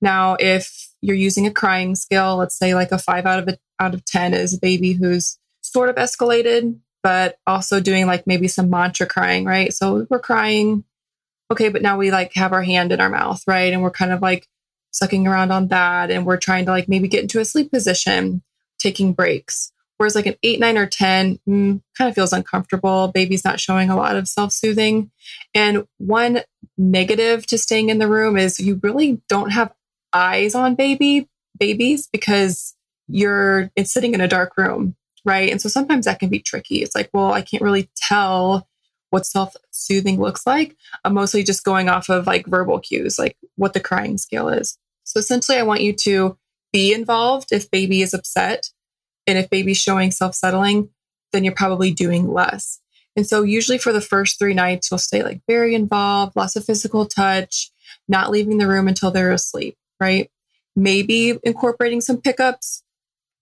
Now, 0.00 0.36
if 0.38 0.90
you're 1.00 1.16
using 1.16 1.46
a 1.46 1.50
crying 1.50 1.94
scale, 1.94 2.36
let's 2.36 2.56
say 2.58 2.74
like 2.74 2.92
a 2.92 2.98
five 2.98 3.24
out 3.24 3.38
of 3.38 3.48
a, 3.48 3.58
out 3.80 3.94
of 3.94 4.04
10 4.04 4.34
is 4.34 4.54
a 4.54 4.60
baby 4.60 4.92
who's 4.92 5.38
sort 5.62 5.88
of 5.88 5.96
escalated, 5.96 6.78
but 7.02 7.38
also 7.46 7.80
doing 7.80 8.06
like 8.06 8.26
maybe 8.26 8.48
some 8.48 8.70
mantra 8.70 9.06
crying, 9.06 9.44
right? 9.44 9.72
So 9.72 10.06
we're 10.10 10.18
crying. 10.18 10.84
Okay, 11.50 11.68
but 11.68 11.82
now 11.82 11.96
we 11.96 12.10
like 12.10 12.34
have 12.34 12.52
our 12.52 12.62
hand 12.62 12.92
in 12.92 13.00
our 13.00 13.10
mouth, 13.10 13.42
right? 13.46 13.72
And 13.72 13.82
we're 13.82 13.90
kind 13.90 14.12
of 14.12 14.20
like 14.22 14.48
sucking 14.90 15.26
around 15.26 15.50
on 15.50 15.68
that 15.68 16.10
and 16.10 16.24
we're 16.24 16.36
trying 16.36 16.64
to 16.66 16.70
like 16.70 16.88
maybe 16.88 17.08
get 17.08 17.22
into 17.22 17.40
a 17.40 17.44
sleep 17.44 17.70
position, 17.70 18.42
taking 18.78 19.12
breaks. 19.12 19.72
Whereas 19.96 20.14
like 20.14 20.26
an 20.26 20.36
eight, 20.42 20.60
nine, 20.60 20.76
or 20.76 20.86
10 20.86 21.38
mm, 21.48 21.80
kind 21.96 22.08
of 22.08 22.14
feels 22.14 22.32
uncomfortable. 22.32 23.08
Baby's 23.08 23.44
not 23.44 23.60
showing 23.60 23.90
a 23.90 23.96
lot 23.96 24.16
of 24.16 24.28
self 24.28 24.52
soothing. 24.52 25.10
And 25.54 25.86
one 25.98 26.40
negative 26.76 27.46
to 27.46 27.58
staying 27.58 27.90
in 27.90 27.98
the 27.98 28.08
room 28.08 28.36
is 28.36 28.58
you 28.58 28.80
really 28.82 29.20
don't 29.28 29.50
have 29.50 29.72
eyes 30.12 30.54
on 30.54 30.74
baby 30.74 31.28
babies 31.58 32.08
because 32.12 32.74
you're 33.08 33.70
it's 33.76 33.92
sitting 33.92 34.14
in 34.14 34.20
a 34.20 34.28
dark 34.28 34.56
room 34.56 34.96
right? 35.26 35.50
And 35.50 35.60
so 35.60 35.70
sometimes 35.70 36.04
that 36.04 36.18
can 36.18 36.28
be 36.28 36.38
tricky. 36.40 36.82
It's 36.82 36.94
like 36.94 37.10
well 37.12 37.32
i 37.32 37.42
can't 37.42 37.62
really 37.62 37.88
tell 37.96 38.68
what 39.10 39.26
self 39.26 39.54
soothing 39.70 40.20
looks 40.20 40.46
like. 40.46 40.76
I'm 41.04 41.14
mostly 41.14 41.44
just 41.44 41.64
going 41.64 41.88
off 41.88 42.08
of 42.08 42.26
like 42.26 42.46
verbal 42.46 42.80
cues 42.80 43.18
like 43.18 43.36
what 43.56 43.72
the 43.72 43.80
crying 43.80 44.18
scale 44.18 44.48
is. 44.48 44.76
So 45.04 45.18
essentially, 45.20 45.58
I 45.58 45.62
want 45.62 45.82
you 45.82 45.92
to 45.92 46.36
be 46.72 46.92
involved 46.92 47.52
if 47.52 47.70
baby 47.70 48.02
is 48.02 48.12
upset 48.12 48.70
and 49.26 49.38
if 49.38 49.50
baby's 49.50 49.78
showing 49.78 50.10
self 50.10 50.34
settling, 50.34 50.90
then 51.32 51.44
you're 51.44 51.54
probably 51.54 51.92
doing 51.92 52.32
less. 52.32 52.80
And 53.16 53.26
so, 53.26 53.42
usually 53.42 53.78
for 53.78 53.92
the 53.92 54.00
first 54.00 54.38
three 54.38 54.54
nights, 54.54 54.90
you'll 54.90 54.98
stay 54.98 55.22
like 55.22 55.40
very 55.46 55.74
involved, 55.74 56.36
lots 56.36 56.56
of 56.56 56.64
physical 56.64 57.06
touch, 57.06 57.70
not 58.08 58.30
leaving 58.30 58.58
the 58.58 58.66
room 58.66 58.88
until 58.88 59.10
they're 59.10 59.32
asleep, 59.32 59.76
right? 60.00 60.30
Maybe 60.76 61.38
incorporating 61.44 62.00
some 62.00 62.20
pickups, 62.20 62.82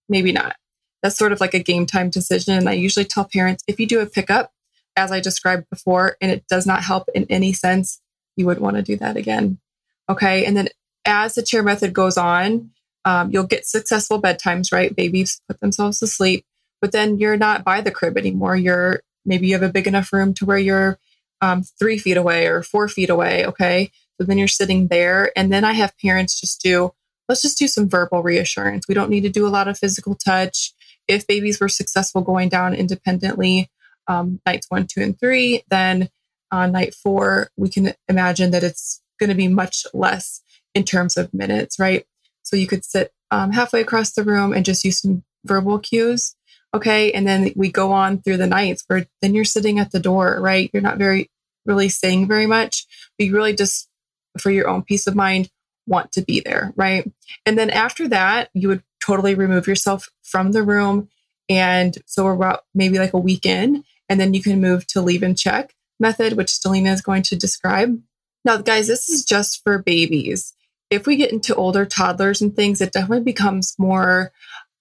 maybe 0.07 0.31
not. 0.31 0.55
That's 1.01 1.17
sort 1.17 1.31
of 1.31 1.41
like 1.41 1.53
a 1.53 1.59
game 1.59 1.85
time 1.85 2.09
decision. 2.09 2.55
And 2.55 2.69
I 2.69 2.73
usually 2.73 3.05
tell 3.05 3.25
parents 3.25 3.63
if 3.67 3.79
you 3.79 3.87
do 3.87 3.99
a 3.99 4.05
pickup, 4.05 4.51
as 4.95 5.11
I 5.11 5.19
described 5.19 5.69
before, 5.69 6.17
and 6.21 6.31
it 6.31 6.45
does 6.47 6.65
not 6.67 6.83
help 6.83 7.09
in 7.15 7.25
any 7.29 7.51
sense, 7.51 7.99
you 8.35 8.45
would 8.45 8.59
want 8.59 8.77
to 8.77 8.83
do 8.83 8.95
that 8.97 9.17
again. 9.17 9.59
Okay. 10.07 10.45
And 10.45 10.55
then 10.55 10.69
as 11.05 11.33
the 11.33 11.43
chair 11.43 11.63
method 11.63 11.93
goes 11.93 12.17
on, 12.17 12.71
um, 13.05 13.31
you'll 13.31 13.43
get 13.43 13.65
successful 13.65 14.21
bedtimes, 14.21 14.71
right? 14.71 14.95
Babies 14.95 15.41
put 15.47 15.59
themselves 15.59 15.99
to 15.99 16.07
sleep, 16.07 16.45
but 16.81 16.91
then 16.91 17.17
you're 17.17 17.37
not 17.37 17.63
by 17.63 17.81
the 17.81 17.91
crib 17.91 18.17
anymore. 18.17 18.55
You're 18.55 19.01
maybe 19.25 19.47
you 19.47 19.53
have 19.53 19.63
a 19.63 19.69
big 19.69 19.87
enough 19.87 20.11
room 20.13 20.33
to 20.35 20.45
where 20.45 20.57
you're 20.57 20.99
um, 21.41 21.63
three 21.79 21.97
feet 21.97 22.17
away 22.17 22.47
or 22.47 22.63
four 22.63 22.87
feet 22.87 23.09
away. 23.09 23.45
Okay. 23.45 23.91
So 24.17 24.25
then 24.25 24.37
you're 24.37 24.47
sitting 24.47 24.87
there. 24.87 25.31
And 25.35 25.51
then 25.51 25.63
I 25.63 25.73
have 25.73 25.97
parents 25.97 26.39
just 26.39 26.61
do, 26.61 26.93
let's 27.27 27.41
just 27.41 27.57
do 27.57 27.67
some 27.67 27.89
verbal 27.89 28.23
reassurance. 28.23 28.87
We 28.87 28.95
don't 28.95 29.09
need 29.09 29.21
to 29.21 29.29
do 29.29 29.47
a 29.47 29.49
lot 29.49 29.67
of 29.67 29.77
physical 29.77 30.15
touch. 30.15 30.73
If 31.07 31.27
babies 31.27 31.59
were 31.59 31.69
successful 31.69 32.21
going 32.21 32.49
down 32.49 32.73
independently, 32.73 33.69
um, 34.07 34.39
nights 34.45 34.67
one, 34.69 34.87
two, 34.87 35.01
and 35.01 35.19
three, 35.19 35.63
then 35.69 36.09
on 36.51 36.71
night 36.71 36.93
four, 36.93 37.49
we 37.57 37.69
can 37.69 37.93
imagine 38.07 38.51
that 38.51 38.63
it's 38.63 39.01
going 39.19 39.29
to 39.29 39.35
be 39.35 39.47
much 39.47 39.85
less 39.93 40.41
in 40.73 40.83
terms 40.83 41.17
of 41.17 41.33
minutes, 41.33 41.79
right? 41.79 42.05
So 42.53 42.57
you 42.57 42.67
could 42.67 42.85
sit 42.85 43.11
um, 43.31 43.51
halfway 43.51 43.81
across 43.81 44.11
the 44.11 44.23
room 44.23 44.53
and 44.53 44.63
just 44.63 44.83
use 44.83 44.99
some 44.99 45.23
verbal 45.43 45.79
cues. 45.79 46.35
Okay. 46.75 47.11
And 47.11 47.27
then 47.27 47.51
we 47.55 47.71
go 47.71 47.91
on 47.91 48.21
through 48.21 48.37
the 48.37 48.45
nights 48.45 48.83
where 48.85 49.07
then 49.23 49.33
you're 49.33 49.43
sitting 49.43 49.79
at 49.79 49.91
the 49.91 49.99
door, 49.99 50.37
right? 50.39 50.69
You're 50.71 50.83
not 50.83 50.99
very, 50.99 51.31
really 51.65 51.89
saying 51.89 52.27
very 52.27 52.45
much, 52.45 52.85
but 53.17 53.25
you 53.25 53.33
really 53.33 53.55
just, 53.55 53.89
for 54.37 54.51
your 54.51 54.67
own 54.67 54.83
peace 54.83 55.07
of 55.07 55.15
mind, 55.15 55.49
want 55.87 56.11
to 56.11 56.21
be 56.21 56.41
there, 56.41 56.73
right? 56.75 57.11
And 57.43 57.57
then 57.57 57.71
after 57.71 58.07
that, 58.09 58.51
you 58.53 58.67
would 58.67 58.83
totally 59.03 59.33
remove 59.33 59.65
yourself 59.65 60.11
from 60.21 60.51
the 60.51 60.61
room. 60.61 61.09
And 61.49 61.97
so 62.05 62.25
we're 62.25 62.35
about 62.35 62.65
maybe 62.75 62.99
like 62.99 63.13
a 63.13 63.19
week 63.19 63.47
in, 63.47 63.83
and 64.09 64.19
then 64.19 64.35
you 64.35 64.43
can 64.43 64.61
move 64.61 64.85
to 64.89 65.01
leave 65.01 65.23
and 65.23 65.35
check 65.35 65.73
method, 65.99 66.33
which 66.33 66.51
Stellina 66.51 66.93
is 66.93 67.01
going 67.01 67.23
to 67.23 67.35
describe. 67.35 67.99
Now, 68.45 68.57
guys, 68.57 68.87
this 68.87 69.09
is 69.09 69.25
just 69.25 69.63
for 69.63 69.79
babies. 69.79 70.53
If 70.93 71.07
we 71.07 71.15
get 71.15 71.31
into 71.31 71.55
older 71.55 71.85
toddlers 71.85 72.41
and 72.41 72.55
things, 72.55 72.81
it 72.81 72.93
definitely 72.93 73.23
becomes 73.23 73.75
more 73.77 74.31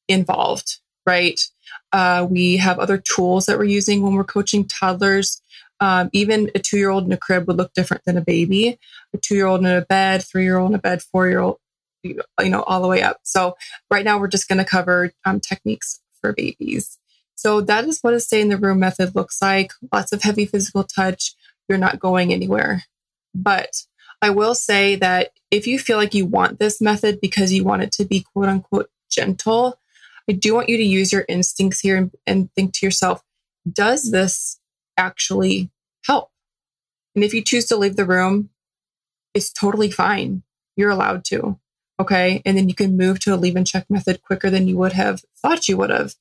involved, 0.08 0.78
right? 1.06 1.40
Uh, 1.92 2.26
we 2.28 2.56
have 2.58 2.78
other 2.78 2.98
tools 2.98 3.46
that 3.46 3.58
we're 3.58 3.64
using 3.64 4.02
when 4.02 4.14
we're 4.14 4.24
coaching 4.24 4.66
toddlers. 4.66 5.40
Um, 5.80 6.10
even 6.12 6.50
a 6.54 6.58
two 6.58 6.78
year 6.78 6.90
old 6.90 7.06
in 7.06 7.12
a 7.12 7.16
crib 7.16 7.46
would 7.46 7.56
look 7.56 7.72
different 7.74 8.04
than 8.04 8.16
a 8.16 8.22
baby. 8.22 8.78
A 9.14 9.18
two 9.18 9.34
year 9.34 9.46
old 9.46 9.60
in 9.60 9.66
a 9.66 9.82
bed, 9.82 10.22
three 10.22 10.44
year 10.44 10.58
old 10.58 10.70
in 10.70 10.76
a 10.76 10.80
bed, 10.80 11.02
four 11.02 11.28
year 11.28 11.40
old, 11.40 11.58
you 12.02 12.20
know, 12.40 12.62
all 12.62 12.80
the 12.80 12.88
way 12.88 13.02
up. 13.02 13.18
So, 13.24 13.56
right 13.90 14.04
now, 14.04 14.18
we're 14.18 14.28
just 14.28 14.48
going 14.48 14.58
to 14.58 14.64
cover 14.64 15.12
um, 15.24 15.40
techniques 15.40 16.00
for 16.20 16.32
babies. 16.32 16.98
So, 17.34 17.60
that 17.62 17.84
is 17.86 18.00
what 18.00 18.14
a 18.14 18.20
stay 18.20 18.40
in 18.40 18.48
the 18.48 18.56
room 18.56 18.78
method 18.78 19.14
looks 19.14 19.42
like. 19.42 19.72
Lots 19.92 20.12
of 20.12 20.22
heavy 20.22 20.46
physical 20.46 20.84
touch. 20.84 21.34
You're 21.68 21.78
not 21.78 21.98
going 21.98 22.32
anywhere. 22.32 22.84
But 23.34 23.82
I 24.22 24.30
will 24.30 24.54
say 24.54 24.94
that 24.96 25.32
if 25.50 25.66
you 25.66 25.80
feel 25.80 25.96
like 25.96 26.14
you 26.14 26.24
want 26.24 26.60
this 26.60 26.80
method 26.80 27.20
because 27.20 27.52
you 27.52 27.64
want 27.64 27.82
it 27.82 27.90
to 27.92 28.04
be 28.04 28.20
quote 28.20 28.48
unquote 28.48 28.88
gentle, 29.10 29.80
I 30.30 30.32
do 30.32 30.54
want 30.54 30.68
you 30.68 30.76
to 30.76 30.82
use 30.82 31.12
your 31.12 31.24
instincts 31.28 31.80
here 31.80 31.96
and, 31.96 32.12
and 32.24 32.48
think 32.54 32.72
to 32.74 32.86
yourself, 32.86 33.22
does 33.70 34.12
this 34.12 34.60
actually 34.96 35.70
help? 36.06 36.30
And 37.16 37.24
if 37.24 37.34
you 37.34 37.42
choose 37.42 37.66
to 37.66 37.76
leave 37.76 37.96
the 37.96 38.04
room, 38.04 38.50
it's 39.34 39.52
totally 39.52 39.90
fine. 39.90 40.44
You're 40.76 40.90
allowed 40.90 41.24
to. 41.26 41.58
Okay. 41.98 42.42
And 42.46 42.56
then 42.56 42.68
you 42.68 42.74
can 42.74 42.96
move 42.96 43.18
to 43.20 43.34
a 43.34 43.36
leave 43.36 43.56
and 43.56 43.66
check 43.66 43.86
method 43.90 44.22
quicker 44.22 44.50
than 44.50 44.68
you 44.68 44.76
would 44.78 44.92
have 44.92 45.22
thought 45.36 45.68
you 45.68 45.76
would 45.76 45.90
have. 45.90 46.14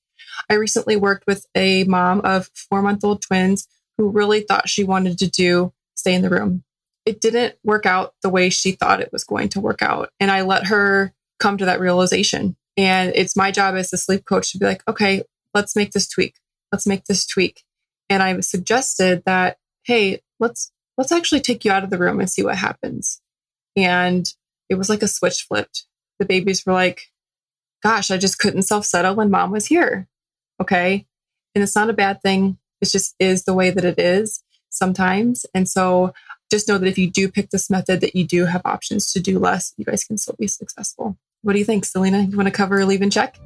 I 0.49 0.55
recently 0.55 0.95
worked 0.95 1.27
with 1.27 1.45
a 1.55 1.83
mom 1.83 2.21
of 2.21 2.49
four 2.55 2.81
month 2.81 3.03
old 3.03 3.21
twins 3.21 3.67
who 3.97 4.09
really 4.09 4.41
thought 4.41 4.69
she 4.69 4.83
wanted 4.83 5.19
to 5.19 5.29
do 5.29 5.71
stay 5.93 6.15
in 6.15 6.23
the 6.23 6.29
room 6.29 6.63
it 7.05 7.21
didn't 7.21 7.55
work 7.63 7.85
out 7.85 8.13
the 8.21 8.29
way 8.29 8.49
she 8.49 8.73
thought 8.73 9.01
it 9.01 9.11
was 9.11 9.23
going 9.23 9.49
to 9.49 9.59
work 9.59 9.81
out. 9.81 10.09
And 10.19 10.29
I 10.29 10.41
let 10.41 10.67
her 10.67 11.13
come 11.39 11.57
to 11.57 11.65
that 11.65 11.79
realization. 11.79 12.55
And 12.77 13.11
it's 13.15 13.35
my 13.35 13.51
job 13.51 13.75
as 13.75 13.91
a 13.91 13.97
sleep 13.97 14.25
coach 14.25 14.51
to 14.51 14.59
be 14.59 14.65
like, 14.65 14.83
okay, 14.87 15.23
let's 15.53 15.75
make 15.75 15.91
this 15.91 16.07
tweak. 16.07 16.35
Let's 16.71 16.87
make 16.87 17.05
this 17.05 17.25
tweak. 17.25 17.63
And 18.09 18.21
I 18.21 18.39
suggested 18.41 19.23
that, 19.25 19.57
hey, 19.83 20.21
let's 20.39 20.71
let's 20.97 21.11
actually 21.11 21.41
take 21.41 21.65
you 21.65 21.71
out 21.71 21.83
of 21.83 21.89
the 21.89 21.97
room 21.97 22.19
and 22.19 22.29
see 22.29 22.43
what 22.43 22.57
happens. 22.57 23.21
And 23.75 24.31
it 24.69 24.75
was 24.75 24.89
like 24.89 25.01
a 25.01 25.07
switch 25.07 25.43
flipped. 25.43 25.85
The 26.19 26.25
babies 26.25 26.65
were 26.65 26.73
like, 26.73 27.11
gosh, 27.81 28.11
I 28.11 28.17
just 28.17 28.39
couldn't 28.39 28.63
self 28.63 28.85
settle 28.85 29.15
when 29.15 29.31
mom 29.31 29.51
was 29.51 29.67
here. 29.67 30.07
Okay. 30.61 31.05
And 31.55 31.63
it's 31.63 31.75
not 31.75 31.89
a 31.89 31.93
bad 31.93 32.21
thing. 32.21 32.57
It 32.81 32.89
just 32.89 33.15
is 33.19 33.43
the 33.43 33.53
way 33.53 33.69
that 33.71 33.85
it 33.85 33.99
is 33.99 34.43
sometimes. 34.69 35.45
And 35.53 35.67
so 35.67 36.13
just 36.51 36.67
know 36.67 36.77
that 36.77 36.87
if 36.87 36.97
you 36.97 37.09
do 37.09 37.31
pick 37.31 37.49
this 37.49 37.69
method, 37.69 38.01
that 38.01 38.15
you 38.15 38.25
do 38.25 38.45
have 38.45 38.61
options 38.65 39.11
to 39.13 39.19
do 39.19 39.39
less. 39.39 39.73
You 39.77 39.85
guys 39.85 40.03
can 40.03 40.17
still 40.17 40.35
be 40.37 40.47
successful. 40.47 41.17
What 41.41 41.53
do 41.53 41.59
you 41.59 41.65
think, 41.65 41.85
Stellina? 41.85 42.29
You 42.29 42.37
want 42.37 42.47
to 42.47 42.51
cover 42.51 42.85
leave 42.85 43.01
and 43.01 43.11
check? 43.11 43.39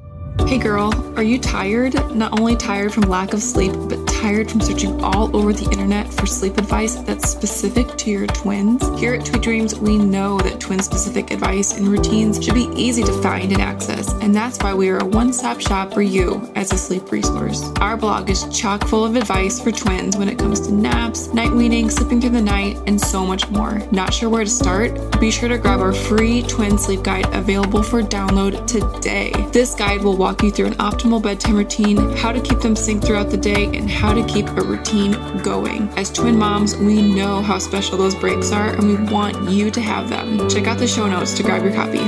Hey 0.46 0.58
girl, 0.58 0.92
are 1.16 1.22
you 1.22 1.38
tired? 1.38 1.94
Not 2.14 2.38
only 2.38 2.56
tired 2.56 2.92
from 2.92 3.04
lack 3.04 3.32
of 3.32 3.42
sleep, 3.42 3.72
but 3.88 4.05
tired 4.20 4.50
from 4.50 4.60
searching 4.60 5.02
all 5.04 5.34
over 5.36 5.52
the 5.52 5.68
internet 5.70 6.12
for 6.12 6.26
sleep 6.26 6.56
advice 6.56 6.94
that's 6.94 7.28
specific 7.28 7.86
to 7.98 8.10
your 8.10 8.26
twins? 8.28 8.82
Here 8.98 9.14
at 9.14 9.26
Tweet 9.26 9.42
Dreamzz, 9.42 9.78
we 9.78 9.98
know 9.98 10.38
that 10.38 10.58
twin 10.58 10.80
specific 10.80 11.30
advice 11.30 11.76
and 11.76 11.86
routines 11.86 12.42
should 12.42 12.54
be 12.54 12.70
easy 12.74 13.02
to 13.02 13.22
find 13.22 13.52
and 13.52 13.60
access, 13.60 14.12
and 14.22 14.34
that's 14.34 14.58
why 14.58 14.72
we 14.72 14.88
are 14.88 14.98
a 14.98 15.04
one 15.04 15.32
stop 15.32 15.60
shop 15.60 15.92
for 15.92 16.02
you 16.02 16.50
as 16.54 16.72
a 16.72 16.78
sleep 16.78 17.12
resource. 17.12 17.62
Our 17.80 17.96
blog 17.96 18.30
is 18.30 18.44
chock 18.48 18.86
full 18.86 19.04
of 19.04 19.16
advice 19.16 19.60
for 19.60 19.70
twins 19.70 20.16
when 20.16 20.28
it 20.28 20.38
comes 20.38 20.60
to 20.66 20.72
naps, 20.72 21.32
night 21.34 21.52
weaning, 21.52 21.90
sleeping 21.90 22.20
through 22.20 22.30
the 22.30 22.42
night, 22.42 22.78
and 22.86 23.00
so 23.00 23.24
much 23.26 23.48
more. 23.50 23.78
Not 23.92 24.14
sure 24.14 24.30
where 24.30 24.44
to 24.44 24.50
start? 24.50 25.20
Be 25.20 25.30
sure 25.30 25.48
to 25.48 25.58
grab 25.58 25.80
our 25.80 25.92
free 25.92 26.42
twin 26.42 26.78
sleep 26.78 27.02
guide 27.02 27.32
available 27.34 27.82
for 27.82 28.02
download 28.02 28.66
today. 28.66 29.32
This 29.52 29.74
guide 29.74 30.02
will 30.02 30.16
walk 30.16 30.42
you 30.42 30.50
through 30.50 30.66
an 30.66 30.74
optimal 30.74 31.22
bedtime 31.22 31.56
routine, 31.56 31.96
how 32.16 32.32
to 32.32 32.40
keep 32.40 32.60
them 32.60 32.74
synced 32.74 33.04
throughout 33.04 33.30
the 33.30 33.36
day, 33.36 33.64
and 33.66 33.90
how 33.90 34.05
to 34.12 34.24
keep 34.24 34.48
a 34.48 34.62
routine 34.62 35.12
going. 35.42 35.88
As 35.98 36.12
twin 36.12 36.36
moms, 36.36 36.76
we 36.76 37.02
know 37.02 37.42
how 37.42 37.58
special 37.58 37.96
those 37.98 38.14
breaks 38.14 38.52
are, 38.52 38.70
and 38.70 38.86
we 38.86 39.12
want 39.12 39.50
you 39.50 39.70
to 39.70 39.80
have 39.80 40.08
them. 40.08 40.48
Check 40.48 40.66
out 40.66 40.78
the 40.78 40.86
show 40.86 41.08
notes 41.08 41.34
to 41.34 41.42
grab 41.42 41.62
your 41.62 41.72
copy. 41.72 42.04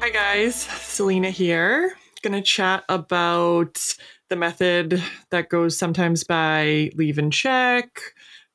Hi, 0.00 0.10
guys. 0.10 0.66
Stellina 0.66 1.30
here. 1.30 1.96
Gonna 2.22 2.42
chat 2.42 2.84
about 2.88 3.96
the 4.28 4.36
method 4.36 5.02
that 5.30 5.48
goes 5.48 5.78
sometimes 5.78 6.24
by 6.24 6.90
leave 6.94 7.18
and 7.18 7.32
check, 7.32 8.00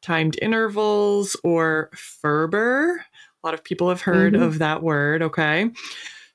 timed 0.01 0.38
intervals, 0.41 1.36
or 1.44 1.89
Ferber. 1.94 3.06
A 3.44 3.48
lot 3.48 3.53
of 3.53 3.63
people 3.63 3.89
have 3.89 4.01
heard 4.01 4.34
mm-hmm. 4.34 4.44
of 4.44 4.60
that 4.60 4.84
word, 4.84 5.22
okay? 5.22 5.72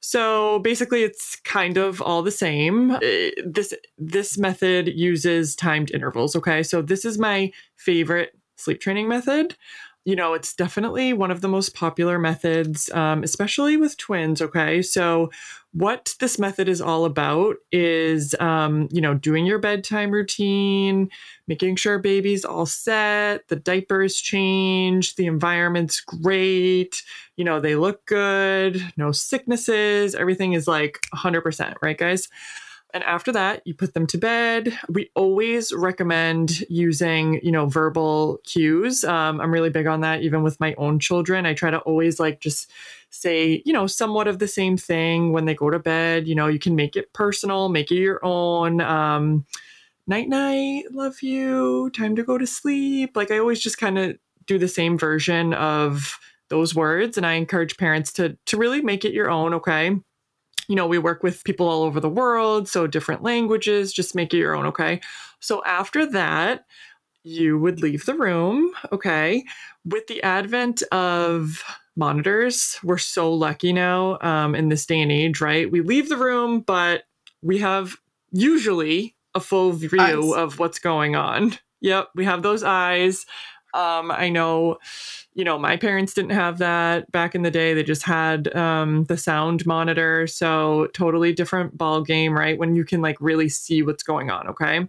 So 0.06 0.60
basically, 0.60 1.02
it's 1.02 1.34
kind 1.42 1.76
of 1.76 2.00
all 2.00 2.22
the 2.22 2.30
same. 2.30 2.92
Uh, 2.92 3.00
this 3.44 3.74
this 3.98 4.38
method 4.38 4.86
uses 4.86 5.56
timed 5.56 5.90
intervals. 5.90 6.36
Okay, 6.36 6.62
so 6.62 6.80
this 6.80 7.04
is 7.04 7.18
my 7.18 7.50
favorite 7.74 8.30
sleep 8.56 8.80
training 8.80 9.08
method. 9.08 9.56
You 10.04 10.14
know, 10.14 10.32
it's 10.34 10.54
definitely 10.54 11.12
one 11.12 11.32
of 11.32 11.40
the 11.40 11.48
most 11.48 11.74
popular 11.74 12.20
methods, 12.20 12.88
um, 12.92 13.24
especially 13.24 13.76
with 13.76 13.96
twins. 13.96 14.40
Okay, 14.40 14.80
so 14.80 15.32
what 15.76 16.14
this 16.20 16.38
method 16.38 16.70
is 16.70 16.80
all 16.80 17.04
about 17.04 17.56
is, 17.70 18.34
um, 18.40 18.88
you 18.90 19.02
know, 19.02 19.12
doing 19.12 19.44
your 19.44 19.58
bedtime 19.58 20.10
routine, 20.10 21.10
making 21.46 21.76
sure 21.76 21.98
baby's 21.98 22.46
all 22.46 22.64
set, 22.64 23.46
the 23.48 23.56
diapers 23.56 24.16
changed, 24.16 25.18
the 25.18 25.26
environment's 25.26 26.00
great, 26.00 27.02
you 27.36 27.44
know, 27.44 27.60
they 27.60 27.76
look 27.76 28.06
good, 28.06 28.82
no 28.96 29.12
sicknesses, 29.12 30.14
everything 30.14 30.54
is 30.54 30.66
like 30.66 30.98
100%, 31.14 31.74
right, 31.82 31.98
guys? 31.98 32.28
And 32.94 33.04
after 33.04 33.30
that, 33.32 33.60
you 33.66 33.74
put 33.74 33.92
them 33.92 34.06
to 34.06 34.16
bed. 34.16 34.78
We 34.88 35.10
always 35.14 35.70
recommend 35.74 36.60
using, 36.70 37.40
you 37.42 37.52
know, 37.52 37.66
verbal 37.66 38.38
cues. 38.44 39.04
Um, 39.04 39.38
I'm 39.42 39.52
really 39.52 39.68
big 39.68 39.86
on 39.86 40.00
that, 40.00 40.22
even 40.22 40.42
with 40.42 40.58
my 40.60 40.74
own 40.78 40.98
children. 40.98 41.44
I 41.44 41.52
try 41.52 41.70
to 41.70 41.78
always 41.80 42.18
like 42.18 42.40
just 42.40 42.70
say, 43.20 43.62
you 43.64 43.72
know, 43.72 43.86
somewhat 43.86 44.28
of 44.28 44.38
the 44.38 44.48
same 44.48 44.76
thing 44.76 45.32
when 45.32 45.44
they 45.44 45.54
go 45.54 45.70
to 45.70 45.78
bed. 45.78 46.28
You 46.28 46.34
know, 46.34 46.46
you 46.46 46.58
can 46.58 46.76
make 46.76 46.96
it 46.96 47.12
personal, 47.12 47.68
make 47.68 47.90
it 47.90 47.96
your 47.96 48.24
own. 48.24 48.80
Um, 48.80 49.46
night 50.06 50.28
night, 50.28 50.84
love 50.92 51.22
you, 51.22 51.90
time 51.90 52.16
to 52.16 52.22
go 52.22 52.38
to 52.38 52.46
sleep. 52.46 53.16
Like 53.16 53.30
I 53.30 53.38
always 53.38 53.60
just 53.60 53.78
kind 53.78 53.98
of 53.98 54.16
do 54.46 54.58
the 54.58 54.68
same 54.68 54.96
version 54.96 55.52
of 55.54 56.18
those 56.48 56.74
words. 56.74 57.16
And 57.16 57.26
I 57.26 57.32
encourage 57.32 57.76
parents 57.76 58.12
to, 58.14 58.36
to 58.46 58.56
really 58.56 58.80
make 58.80 59.04
it 59.04 59.12
your 59.12 59.30
own, 59.30 59.52
okay? 59.54 59.90
You 60.68 60.74
know, 60.76 60.86
we 60.86 60.98
work 60.98 61.22
with 61.22 61.44
people 61.44 61.68
all 61.68 61.82
over 61.82 62.00
the 62.00 62.08
world, 62.08 62.68
so 62.68 62.86
different 62.86 63.22
languages, 63.22 63.92
just 63.92 64.14
make 64.14 64.32
it 64.32 64.38
your 64.38 64.54
own, 64.54 64.66
okay? 64.66 65.00
So 65.40 65.62
after 65.64 66.06
that, 66.06 66.66
you 67.24 67.58
would 67.58 67.82
leave 67.82 68.06
the 68.06 68.14
room, 68.14 68.72
okay? 68.92 69.44
With 69.84 70.06
the 70.06 70.22
advent 70.22 70.82
of 70.92 71.64
monitors, 71.96 72.78
we're 72.82 72.98
so 72.98 73.32
lucky 73.32 73.72
now 73.72 74.18
um, 74.20 74.54
in 74.54 74.68
this 74.68 74.86
day 74.86 75.00
and 75.00 75.10
age, 75.10 75.40
right? 75.40 75.70
We 75.70 75.80
leave 75.80 76.08
the 76.08 76.16
room, 76.16 76.60
but 76.60 77.04
we 77.42 77.58
have 77.58 77.96
usually 78.30 79.16
a 79.34 79.40
full 79.40 79.72
view 79.72 79.98
eyes. 80.00 80.32
of 80.34 80.58
what's 80.58 80.78
going 80.78 81.16
on. 81.16 81.56
Yep, 81.80 82.08
we 82.14 82.24
have 82.24 82.42
those 82.42 82.62
eyes. 82.62 83.26
Um, 83.74 84.10
I 84.10 84.30
know, 84.30 84.78
you 85.34 85.44
know, 85.44 85.58
my 85.58 85.76
parents 85.76 86.14
didn't 86.14 86.30
have 86.30 86.58
that 86.58 87.12
back 87.12 87.34
in 87.34 87.42
the 87.42 87.50
day. 87.50 87.74
They 87.74 87.82
just 87.82 88.02
had 88.02 88.54
um, 88.56 89.04
the 89.04 89.18
sound 89.18 89.66
monitor. 89.66 90.26
So 90.26 90.88
totally 90.94 91.34
different 91.34 91.76
ball 91.76 92.00
game, 92.02 92.32
right? 92.32 92.58
When 92.58 92.74
you 92.74 92.84
can 92.84 93.02
like 93.02 93.18
really 93.20 93.50
see 93.50 93.82
what's 93.82 94.02
going 94.02 94.30
on. 94.30 94.48
Okay. 94.48 94.88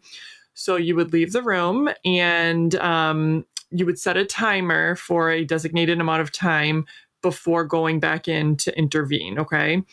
So 0.54 0.78
you 0.78 0.96
would 0.96 1.12
leave 1.12 1.34
the 1.34 1.44
room 1.44 1.90
and 2.06 2.74
um, 2.76 3.46
you 3.72 3.86
would 3.86 4.00
set 4.00 4.18
a 4.18 4.26
timer 4.26 4.96
for 4.96 5.30
a 5.32 5.46
designated 5.46 6.00
amount 6.00 6.22
of 6.22 6.32
time 6.32 6.86
before 7.22 7.66
going 7.66 8.00
back 8.00 8.28
in 8.28 8.56
to 8.58 8.78
intervene. 8.78 9.40
Okay. 9.40 9.84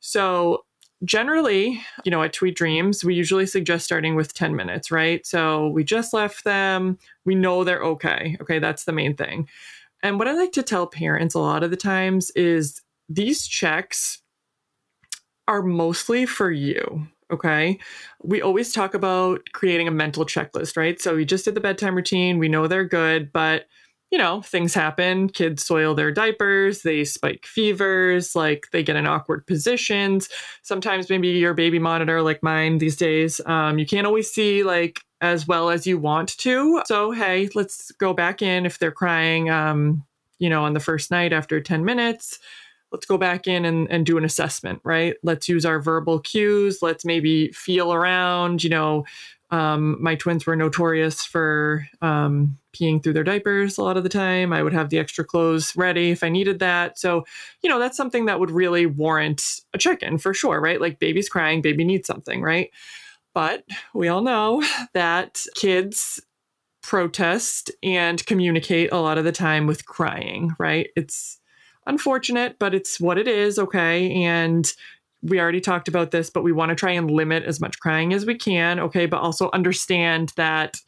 So 0.00 0.64
generally, 1.04 1.80
you 2.04 2.10
know, 2.10 2.22
at 2.22 2.32
Tweet 2.32 2.56
Dreamzz, 2.56 3.04
we 3.04 3.14
usually 3.14 3.46
suggest 3.46 3.84
starting 3.84 4.14
with 4.14 4.34
10 4.34 4.54
minutes, 4.54 4.90
right? 4.90 5.26
So 5.26 5.68
we 5.68 5.84
just 5.84 6.12
left 6.12 6.44
them. 6.44 6.98
We 7.24 7.34
know 7.34 7.64
they're 7.64 7.82
okay. 7.82 8.36
Okay, 8.40 8.58
that's 8.58 8.84
the 8.84 8.92
main 8.92 9.16
thing. 9.16 9.48
And 10.02 10.18
what 10.18 10.28
I 10.28 10.32
like 10.32 10.52
to 10.52 10.62
tell 10.62 10.86
parents 10.86 11.34
a 11.34 11.40
lot 11.40 11.62
of 11.62 11.70
the 11.70 11.76
times 11.76 12.30
is 12.30 12.80
these 13.08 13.46
checks 13.46 14.22
are 15.48 15.62
mostly 15.62 16.26
for 16.26 16.50
you. 16.50 17.06
Okay. 17.30 17.78
We 18.22 18.42
always 18.42 18.72
talk 18.72 18.94
about 18.94 19.40
creating 19.52 19.86
a 19.86 19.92
mental 19.92 20.24
checklist, 20.26 20.76
right? 20.76 21.00
So 21.00 21.14
we 21.14 21.24
just 21.24 21.44
did 21.44 21.54
the 21.54 21.60
bedtime 21.60 21.94
routine. 21.94 22.38
We 22.38 22.48
know 22.48 22.66
they're 22.66 22.84
good, 22.84 23.32
but 23.32 23.66
you 24.10 24.18
know, 24.18 24.42
things 24.42 24.74
happen. 24.74 25.28
Kids 25.28 25.64
soil 25.64 25.94
their 25.94 26.10
diapers, 26.10 26.82
they 26.82 27.04
spike 27.04 27.46
fevers, 27.46 28.34
like 28.34 28.66
they 28.72 28.82
get 28.82 28.96
in 28.96 29.06
awkward 29.06 29.46
positions. 29.46 30.28
Sometimes 30.62 31.08
maybe 31.08 31.28
your 31.28 31.54
baby 31.54 31.78
monitor, 31.78 32.20
like 32.20 32.42
mine 32.42 32.78
these 32.78 32.96
days, 32.96 33.40
um, 33.46 33.78
you 33.78 33.86
can't 33.86 34.08
always 34.08 34.28
see 34.28 34.64
like 34.64 35.00
as 35.20 35.46
well 35.46 35.70
as 35.70 35.86
you 35.86 35.96
want 35.96 36.36
to. 36.38 36.82
So, 36.86 37.12
hey, 37.12 37.50
let's 37.54 37.92
go 37.92 38.12
back 38.12 38.42
in 38.42 38.66
if 38.66 38.80
they're 38.80 38.90
crying, 38.90 39.48
um, 39.48 40.04
you 40.40 40.48
know, 40.48 40.64
on 40.64 40.72
the 40.72 40.80
first 40.80 41.12
night 41.12 41.32
after 41.32 41.60
10 41.60 41.84
minutes. 41.84 42.40
Let's 42.92 43.06
go 43.06 43.18
back 43.18 43.46
in 43.46 43.64
and, 43.64 43.90
and 43.90 44.04
do 44.04 44.18
an 44.18 44.24
assessment, 44.24 44.80
right? 44.84 45.14
Let's 45.22 45.48
use 45.48 45.64
our 45.64 45.80
verbal 45.80 46.20
cues. 46.20 46.82
Let's 46.82 47.04
maybe 47.04 47.52
feel 47.52 47.92
around, 47.92 48.64
you 48.64 48.70
know, 48.70 49.04
um, 49.50 50.00
my 50.00 50.14
twins 50.14 50.46
were 50.46 50.54
notorious 50.54 51.24
for 51.24 51.86
um, 52.02 52.56
peeing 52.72 53.02
through 53.02 53.14
their 53.14 53.24
diapers 53.24 53.78
a 53.78 53.82
lot 53.82 53.96
of 53.96 54.04
the 54.04 54.08
time. 54.08 54.52
I 54.52 54.62
would 54.62 54.72
have 54.72 54.90
the 54.90 54.98
extra 54.98 55.24
clothes 55.24 55.74
ready 55.76 56.10
if 56.10 56.22
I 56.22 56.28
needed 56.28 56.60
that. 56.60 56.98
So, 56.98 57.24
you 57.62 57.68
know, 57.68 57.78
that's 57.78 57.96
something 57.96 58.26
that 58.26 58.38
would 58.38 58.50
really 58.50 58.86
warrant 58.86 59.60
a 59.74 59.78
check 59.78 60.02
in 60.02 60.18
for 60.18 60.32
sure, 60.32 60.60
right? 60.60 60.80
Like 60.80 61.00
baby's 61.00 61.28
crying, 61.28 61.62
baby 61.62 61.84
needs 61.84 62.06
something, 62.06 62.42
right? 62.42 62.70
But 63.34 63.64
we 63.92 64.08
all 64.08 64.22
know 64.22 64.62
that 64.94 65.44
kids 65.56 66.20
protest 66.82 67.70
and 67.82 68.24
communicate 68.26 68.92
a 68.92 68.98
lot 69.00 69.18
of 69.18 69.24
the 69.24 69.32
time 69.32 69.66
with 69.66 69.84
crying, 69.84 70.54
right? 70.58 70.88
It's 70.96 71.39
unfortunate, 71.86 72.56
but 72.58 72.74
it's 72.74 73.00
what 73.00 73.18
it 73.18 73.28
is, 73.28 73.58
okay? 73.58 74.24
And 74.24 74.70
we 75.22 75.40
already 75.40 75.60
talked 75.60 75.88
about 75.88 76.10
this, 76.10 76.30
but 76.30 76.42
we 76.42 76.52
want 76.52 76.70
to 76.70 76.74
try 76.74 76.92
and 76.92 77.10
limit 77.10 77.44
as 77.44 77.60
much 77.60 77.78
crying 77.80 78.12
as 78.12 78.24
we 78.24 78.34
can. 78.34 78.80
Okay. 78.80 79.06
But 79.06 79.20
also 79.20 79.50
understand 79.52 80.32
that 80.36 80.78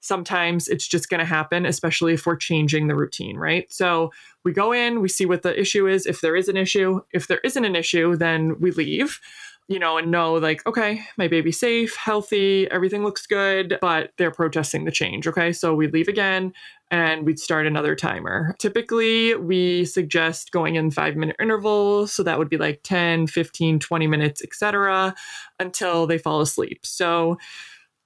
sometimes 0.00 0.68
it's 0.68 0.86
just 0.86 1.08
going 1.08 1.20
to 1.20 1.24
happen, 1.24 1.66
especially 1.66 2.14
if 2.14 2.26
we're 2.26 2.36
changing 2.36 2.86
the 2.86 2.94
routine, 2.94 3.36
right? 3.36 3.72
So 3.72 4.12
we 4.44 4.52
go 4.52 4.72
in, 4.72 5.00
we 5.00 5.08
see 5.08 5.26
what 5.26 5.42
the 5.42 5.58
issue 5.58 5.86
is. 5.88 6.06
If 6.06 6.20
there 6.20 6.36
is 6.36 6.48
an 6.48 6.56
issue, 6.56 7.00
if 7.12 7.26
there 7.26 7.40
isn't 7.44 7.64
an 7.64 7.76
issue, 7.76 8.16
then 8.16 8.58
we 8.60 8.70
leave 8.70 9.20
you 9.68 9.80
know, 9.80 9.98
and 9.98 10.10
know 10.10 10.34
like, 10.34 10.64
okay, 10.66 11.02
my 11.16 11.26
baby's 11.26 11.58
safe, 11.58 11.96
healthy, 11.96 12.70
everything 12.70 13.02
looks 13.02 13.26
good, 13.26 13.78
but 13.80 14.12
they're 14.16 14.30
protesting 14.30 14.84
the 14.84 14.92
change. 14.92 15.26
Okay. 15.26 15.52
So 15.52 15.74
we 15.74 15.88
leave 15.88 16.08
again 16.08 16.52
and 16.90 17.26
we'd 17.26 17.38
start 17.38 17.66
another 17.66 17.94
timer. 17.94 18.54
Typically, 18.58 19.34
we 19.34 19.84
suggest 19.84 20.52
going 20.52 20.76
in 20.76 20.90
five 20.90 21.16
minute 21.16 21.36
intervals. 21.40 22.12
So 22.12 22.22
that 22.22 22.38
would 22.38 22.48
be 22.48 22.56
like 22.56 22.80
10, 22.84 23.26
15, 23.26 23.78
20 23.78 24.06
minutes, 24.06 24.42
etc., 24.42 25.14
until 25.58 26.06
they 26.06 26.18
fall 26.18 26.40
asleep. 26.40 26.86
So, 26.86 27.38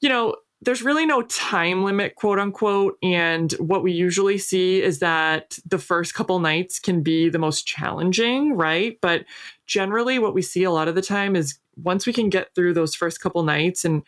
you 0.01 0.09
know, 0.09 0.37
there's 0.63 0.83
really 0.83 1.07
no 1.07 1.23
time 1.23 1.85
limit, 1.85 2.17
quote 2.17 2.39
unquote. 2.39 2.99
And 3.03 3.53
what 3.53 3.83
we 3.83 3.93
usually 3.93 4.39
see 4.39 4.83
is 4.83 4.99
that 4.99 5.59
the 5.67 5.79
first 5.79 6.15
couple 6.15 6.39
nights 6.39 6.79
can 6.79 7.03
be 7.03 7.31
the 7.31 7.39
most 7.39 7.67
challenging, 7.67 8.55
right? 8.55 8.99
But 9.01 9.25
generally, 9.67 10.19
what 10.19 10.35
we 10.35 10.43
see 10.43 10.65
a 10.65 10.71
lot 10.71 10.89
of 10.89 10.95
the 10.95 11.03
time 11.03 11.35
is 11.35 11.59
once 11.77 12.07
we 12.07 12.13
can 12.13 12.29
get 12.29 12.55
through 12.55 12.75
those 12.75 12.95
first 12.95 13.21
couple 13.21 13.43
nights 13.43 13.85
and 13.85 14.03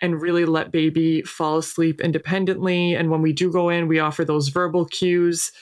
and 0.00 0.20
really 0.20 0.44
let 0.44 0.72
baby 0.72 1.22
fall 1.22 1.58
asleep 1.58 2.00
independently. 2.00 2.94
And 2.94 3.10
when 3.10 3.22
we 3.22 3.32
do 3.32 3.50
go 3.50 3.68
in, 3.68 3.88
we 3.88 3.98
offer 3.98 4.24
those 4.24 4.48
verbal 4.48 4.84
cues. 4.86 5.52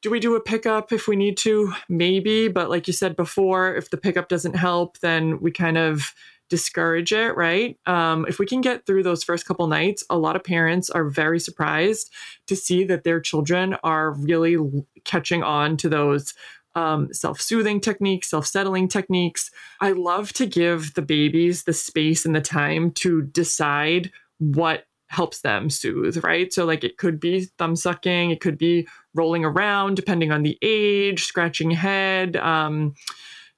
Do 0.00 0.10
we 0.10 0.18
do 0.18 0.34
a 0.34 0.40
pickup 0.40 0.92
if 0.92 1.06
we 1.06 1.14
need 1.14 1.36
to? 1.38 1.72
Maybe. 1.88 2.48
But 2.48 2.70
like 2.70 2.86
you 2.86 2.92
said 2.92 3.16
before, 3.16 3.74
if 3.76 3.90
the 3.90 3.96
pickup 3.96 4.28
doesn't 4.28 4.56
help, 4.56 4.98
then 4.98 5.40
we 5.40 5.52
kind 5.52 5.78
of 5.78 6.12
discourage 6.52 7.12
it, 7.12 7.34
right? 7.34 7.78
Um, 7.86 8.26
if 8.28 8.38
we 8.38 8.44
can 8.44 8.60
get 8.60 8.84
through 8.84 9.04
those 9.04 9.24
first 9.24 9.46
couple 9.46 9.66
nights, 9.68 10.04
a 10.10 10.18
lot 10.18 10.36
of 10.36 10.44
parents 10.44 10.90
are 10.90 11.08
very 11.08 11.40
surprised 11.40 12.12
to 12.46 12.56
see 12.56 12.84
that 12.84 13.04
their 13.04 13.20
children 13.20 13.74
are 13.82 14.12
really 14.12 14.58
catching 15.04 15.42
on 15.42 15.78
to 15.78 15.88
those 15.88 16.34
um, 16.74 17.12
self 17.12 17.40
soothing 17.40 17.80
techniques, 17.80 18.30
self 18.30 18.46
settling 18.46 18.88
techniques. 18.88 19.50
I 19.80 19.92
love 19.92 20.32
to 20.34 20.46
give 20.46 20.94
the 20.94 21.02
babies 21.02 21.64
the 21.64 21.72
space 21.72 22.24
and 22.24 22.34
the 22.34 22.40
time 22.40 22.90
to 22.92 23.22
decide 23.22 24.10
what 24.38 24.84
helps 25.08 25.42
them 25.42 25.68
soothe, 25.68 26.24
right? 26.24 26.52
So, 26.52 26.64
like, 26.64 26.84
it 26.84 26.96
could 26.96 27.20
be 27.20 27.44
thumb 27.58 27.76
sucking, 27.76 28.30
it 28.30 28.40
could 28.40 28.56
be 28.56 28.88
rolling 29.14 29.44
around, 29.44 29.94
depending 29.94 30.32
on 30.32 30.42
the 30.42 30.58
age, 30.62 31.24
scratching 31.24 31.70
head. 31.70 32.36
Um, 32.36 32.94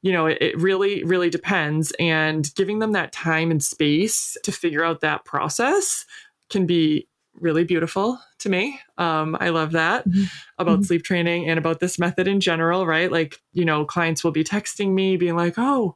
you 0.02 0.12
know, 0.12 0.26
it, 0.26 0.38
it 0.40 0.60
really, 0.60 1.02
really 1.04 1.30
depends. 1.30 1.92
And 1.98 2.52
giving 2.56 2.80
them 2.80 2.92
that 2.92 3.12
time 3.12 3.50
and 3.50 3.62
space 3.62 4.36
to 4.42 4.52
figure 4.52 4.84
out 4.84 5.00
that 5.00 5.24
process 5.24 6.04
can 6.50 6.66
be 6.66 7.08
really 7.40 7.64
beautiful 7.64 8.18
to 8.38 8.48
me. 8.48 8.80
Um, 8.98 9.36
I 9.40 9.50
love 9.50 9.72
that 9.72 10.08
mm-hmm. 10.08 10.24
about 10.58 10.74
mm-hmm. 10.74 10.82
sleep 10.84 11.02
training 11.04 11.48
and 11.48 11.58
about 11.58 11.80
this 11.80 11.98
method 11.98 12.28
in 12.28 12.40
general, 12.40 12.86
right? 12.86 13.10
Like, 13.10 13.40
you 13.52 13.64
know, 13.64 13.84
clients 13.84 14.22
will 14.22 14.32
be 14.32 14.44
texting 14.44 14.92
me 14.92 15.16
being 15.16 15.36
like, 15.36 15.54
oh, 15.56 15.94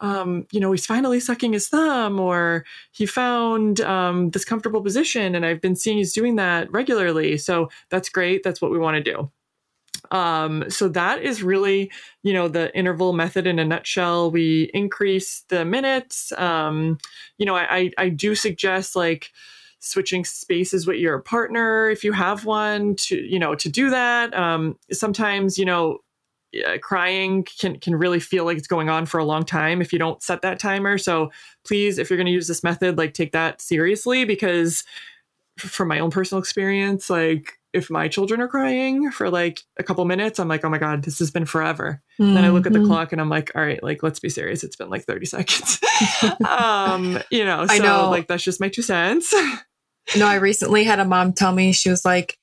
um, 0.00 0.46
you 0.52 0.60
know, 0.60 0.70
he's 0.70 0.86
finally 0.86 1.18
sucking 1.18 1.52
his 1.52 1.68
thumb, 1.68 2.20
or 2.20 2.64
he 2.92 3.04
found 3.04 3.80
um, 3.80 4.30
this 4.30 4.44
comfortable 4.44 4.80
position, 4.80 5.34
and 5.34 5.44
I've 5.44 5.60
been 5.60 5.74
seeing 5.74 5.96
he's 5.96 6.12
doing 6.12 6.36
that 6.36 6.70
regularly. 6.70 7.36
So 7.36 7.68
that's 7.90 8.08
great. 8.08 8.42
That's 8.44 8.62
what 8.62 8.70
we 8.70 8.78
want 8.78 8.96
to 8.96 9.02
do. 9.02 9.30
Um, 10.10 10.70
so 10.70 10.88
that 10.88 11.22
is 11.22 11.42
really, 11.42 11.90
you 12.22 12.32
know, 12.32 12.48
the 12.48 12.74
interval 12.76 13.12
method 13.12 13.46
in 13.46 13.58
a 13.58 13.64
nutshell. 13.64 14.30
We 14.30 14.70
increase 14.72 15.44
the 15.48 15.64
minutes. 15.64 16.32
Um, 16.38 16.98
you 17.36 17.44
know, 17.44 17.56
I, 17.56 17.90
I 17.98 18.08
do 18.08 18.36
suggest 18.36 18.94
like 18.94 19.32
switching 19.80 20.24
spaces 20.24 20.86
with 20.86 20.96
your 20.96 21.20
partner 21.20 21.88
if 21.88 22.02
you 22.04 22.12
have 22.12 22.44
one 22.44 22.96
to, 22.96 23.16
you 23.16 23.38
know, 23.38 23.54
to 23.54 23.68
do 23.68 23.90
that. 23.90 24.34
Um, 24.36 24.76
sometimes, 24.90 25.58
you 25.58 25.64
know, 25.64 25.98
crying 26.80 27.44
can 27.44 27.78
can 27.78 27.94
really 27.94 28.20
feel 28.20 28.44
like 28.44 28.56
it's 28.56 28.66
going 28.66 28.88
on 28.88 29.06
for 29.06 29.18
a 29.18 29.24
long 29.24 29.44
time 29.44 29.82
if 29.82 29.92
you 29.92 29.98
don't 29.98 30.22
set 30.22 30.42
that 30.42 30.58
timer. 30.58 30.98
So 30.98 31.30
please, 31.64 31.98
if 31.98 32.08
you're 32.08 32.16
going 32.16 32.26
to 32.26 32.32
use 32.32 32.48
this 32.48 32.64
method, 32.64 32.96
like 32.96 33.14
take 33.14 33.32
that 33.32 33.60
seriously 33.60 34.24
because 34.24 34.84
from 35.58 35.88
my 35.88 35.98
own 35.98 36.10
personal 36.10 36.40
experience, 36.40 37.10
like 37.10 37.58
if 37.74 37.90
my 37.90 38.08
children 38.08 38.40
are 38.40 38.48
crying 38.48 39.10
for 39.10 39.28
like 39.28 39.60
a 39.76 39.82
couple 39.82 40.04
minutes, 40.04 40.38
I'm 40.38 40.48
like, 40.48 40.64
oh 40.64 40.70
my 40.70 40.78
God, 40.78 41.02
this 41.02 41.18
has 41.18 41.30
been 41.30 41.44
forever. 41.44 42.02
Mm-hmm. 42.18 42.34
Then 42.34 42.44
I 42.44 42.48
look 42.48 42.66
at 42.66 42.72
the 42.72 42.78
mm-hmm. 42.78 42.88
clock 42.88 43.12
and 43.12 43.20
I'm 43.20 43.28
like, 43.28 43.52
all 43.54 43.62
right, 43.62 43.82
like, 43.82 44.02
let's 44.02 44.20
be 44.20 44.30
serious. 44.30 44.64
It's 44.64 44.76
been 44.76 44.88
like 44.88 45.04
30 45.04 45.26
seconds. 45.26 45.80
um, 46.48 47.18
you 47.30 47.44
know, 47.44 47.66
so 47.66 47.74
I 47.74 47.78
know. 47.78 48.10
like, 48.10 48.26
that's 48.26 48.42
just 48.42 48.60
my 48.60 48.68
two 48.68 48.82
cents. 48.82 49.34
no, 50.16 50.26
I 50.26 50.36
recently 50.36 50.84
had 50.84 51.00
a 51.00 51.04
mom 51.04 51.32
tell 51.32 51.52
me, 51.52 51.72
she 51.72 51.90
was 51.90 52.04
like, 52.04 52.38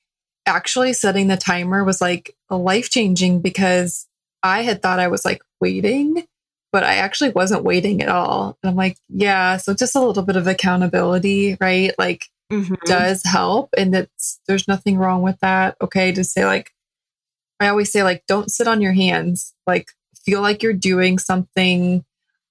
actually 0.46 0.92
setting 0.92 1.26
the 1.26 1.36
timer 1.36 1.82
was 1.82 2.00
like 2.00 2.36
life 2.50 2.88
changing 2.90 3.40
because 3.40 4.06
I 4.42 4.62
had 4.62 4.80
thought 4.80 5.00
I 5.00 5.08
was 5.08 5.24
like 5.24 5.42
waiting, 5.60 6.24
but 6.72 6.84
I 6.84 6.96
actually 6.96 7.30
wasn't 7.30 7.64
waiting 7.64 8.02
at 8.02 8.08
all. 8.08 8.56
And 8.62 8.70
I'm 8.70 8.76
like, 8.76 8.96
yeah, 9.08 9.56
so 9.56 9.74
just 9.74 9.96
a 9.96 10.00
little 10.00 10.22
bit 10.22 10.36
of 10.36 10.46
accountability, 10.46 11.56
right? 11.60 11.92
Like, 11.98 12.26
mm-hmm. 12.52 12.74
does 12.84 13.24
help 13.24 13.70
and 13.76 13.92
it's 13.94 14.38
there's 14.46 14.68
nothing 14.68 14.96
wrong 14.96 15.20
with 15.22 15.36
that 15.40 15.76
okay 15.82 16.12
to 16.12 16.22
say 16.22 16.46
like 16.46 16.70
I 17.60 17.68
always 17.68 17.90
say, 17.90 18.02
like, 18.02 18.24
don't 18.26 18.50
sit 18.50 18.68
on 18.68 18.80
your 18.80 18.92
hands. 18.92 19.54
Like, 19.66 19.92
feel 20.24 20.40
like 20.40 20.62
you're 20.62 20.72
doing 20.72 21.18
something, 21.18 22.04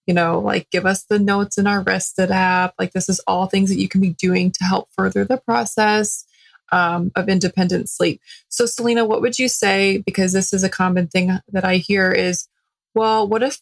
you 0.05 0.13
know, 0.13 0.39
like 0.39 0.69
give 0.69 0.85
us 0.85 1.03
the 1.03 1.19
notes 1.19 1.57
in 1.57 1.67
our 1.67 1.81
rested 1.81 2.31
app. 2.31 2.73
Like, 2.77 2.93
this 2.93 3.09
is 3.09 3.19
all 3.27 3.47
things 3.47 3.69
that 3.69 3.79
you 3.79 3.87
can 3.87 4.01
be 4.01 4.11
doing 4.11 4.51
to 4.51 4.63
help 4.63 4.89
further 4.95 5.25
the 5.25 5.37
process 5.37 6.25
um, 6.71 7.11
of 7.15 7.29
independent 7.29 7.89
sleep. 7.89 8.21
So, 8.49 8.65
Stellina, 8.65 9.07
what 9.07 9.21
would 9.21 9.39
you 9.39 9.47
say? 9.47 9.99
Because 9.99 10.33
this 10.33 10.53
is 10.53 10.63
a 10.63 10.69
common 10.69 11.07
thing 11.07 11.31
that 11.51 11.65
I 11.65 11.77
hear 11.77 12.11
is, 12.11 12.47
well, 12.93 13.27
what 13.27 13.43
if 13.43 13.59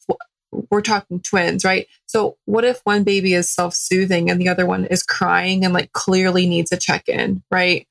we're 0.69 0.81
talking 0.81 1.19
twins, 1.19 1.65
right? 1.65 1.87
So, 2.05 2.37
what 2.45 2.63
if 2.63 2.81
one 2.83 3.03
baby 3.03 3.33
is 3.33 3.49
self 3.49 3.73
soothing 3.73 4.29
and 4.29 4.39
the 4.39 4.49
other 4.49 4.65
one 4.65 4.85
is 4.85 5.03
crying 5.03 5.65
and 5.65 5.73
like 5.73 5.91
clearly 5.93 6.45
needs 6.45 6.71
a 6.71 6.77
check 6.77 7.07
in, 7.07 7.43
right? 7.51 7.87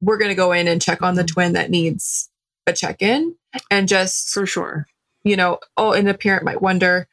We're 0.00 0.18
going 0.18 0.30
to 0.30 0.36
go 0.36 0.52
in 0.52 0.68
and 0.68 0.80
check 0.80 1.02
on 1.02 1.14
the 1.14 1.22
mm-hmm. 1.22 1.34
twin 1.34 1.52
that 1.54 1.70
needs 1.70 2.30
a 2.66 2.72
check 2.72 3.02
in 3.02 3.34
and 3.70 3.88
just 3.88 4.30
for 4.30 4.46
sure, 4.46 4.86
you 5.24 5.36
know, 5.36 5.58
oh, 5.76 5.92
and 5.92 6.08
a 6.08 6.14
parent 6.14 6.44
might 6.44 6.62
wonder, 6.62 7.08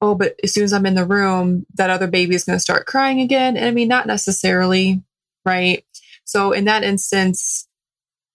oh, 0.00 0.14
but 0.14 0.34
as 0.42 0.54
soon 0.54 0.64
as 0.64 0.72
I'm 0.72 0.86
in 0.86 0.94
the 0.94 1.04
room, 1.04 1.66
that 1.74 1.90
other 1.90 2.06
baby 2.06 2.34
is 2.34 2.44
going 2.44 2.56
to 2.56 2.60
start 2.60 2.86
crying 2.86 3.20
again. 3.20 3.56
And 3.56 3.66
I 3.66 3.70
mean, 3.70 3.88
not 3.88 4.06
necessarily, 4.06 5.02
right? 5.44 5.84
So, 6.24 6.52
in 6.52 6.64
that 6.64 6.84
instance, 6.84 7.68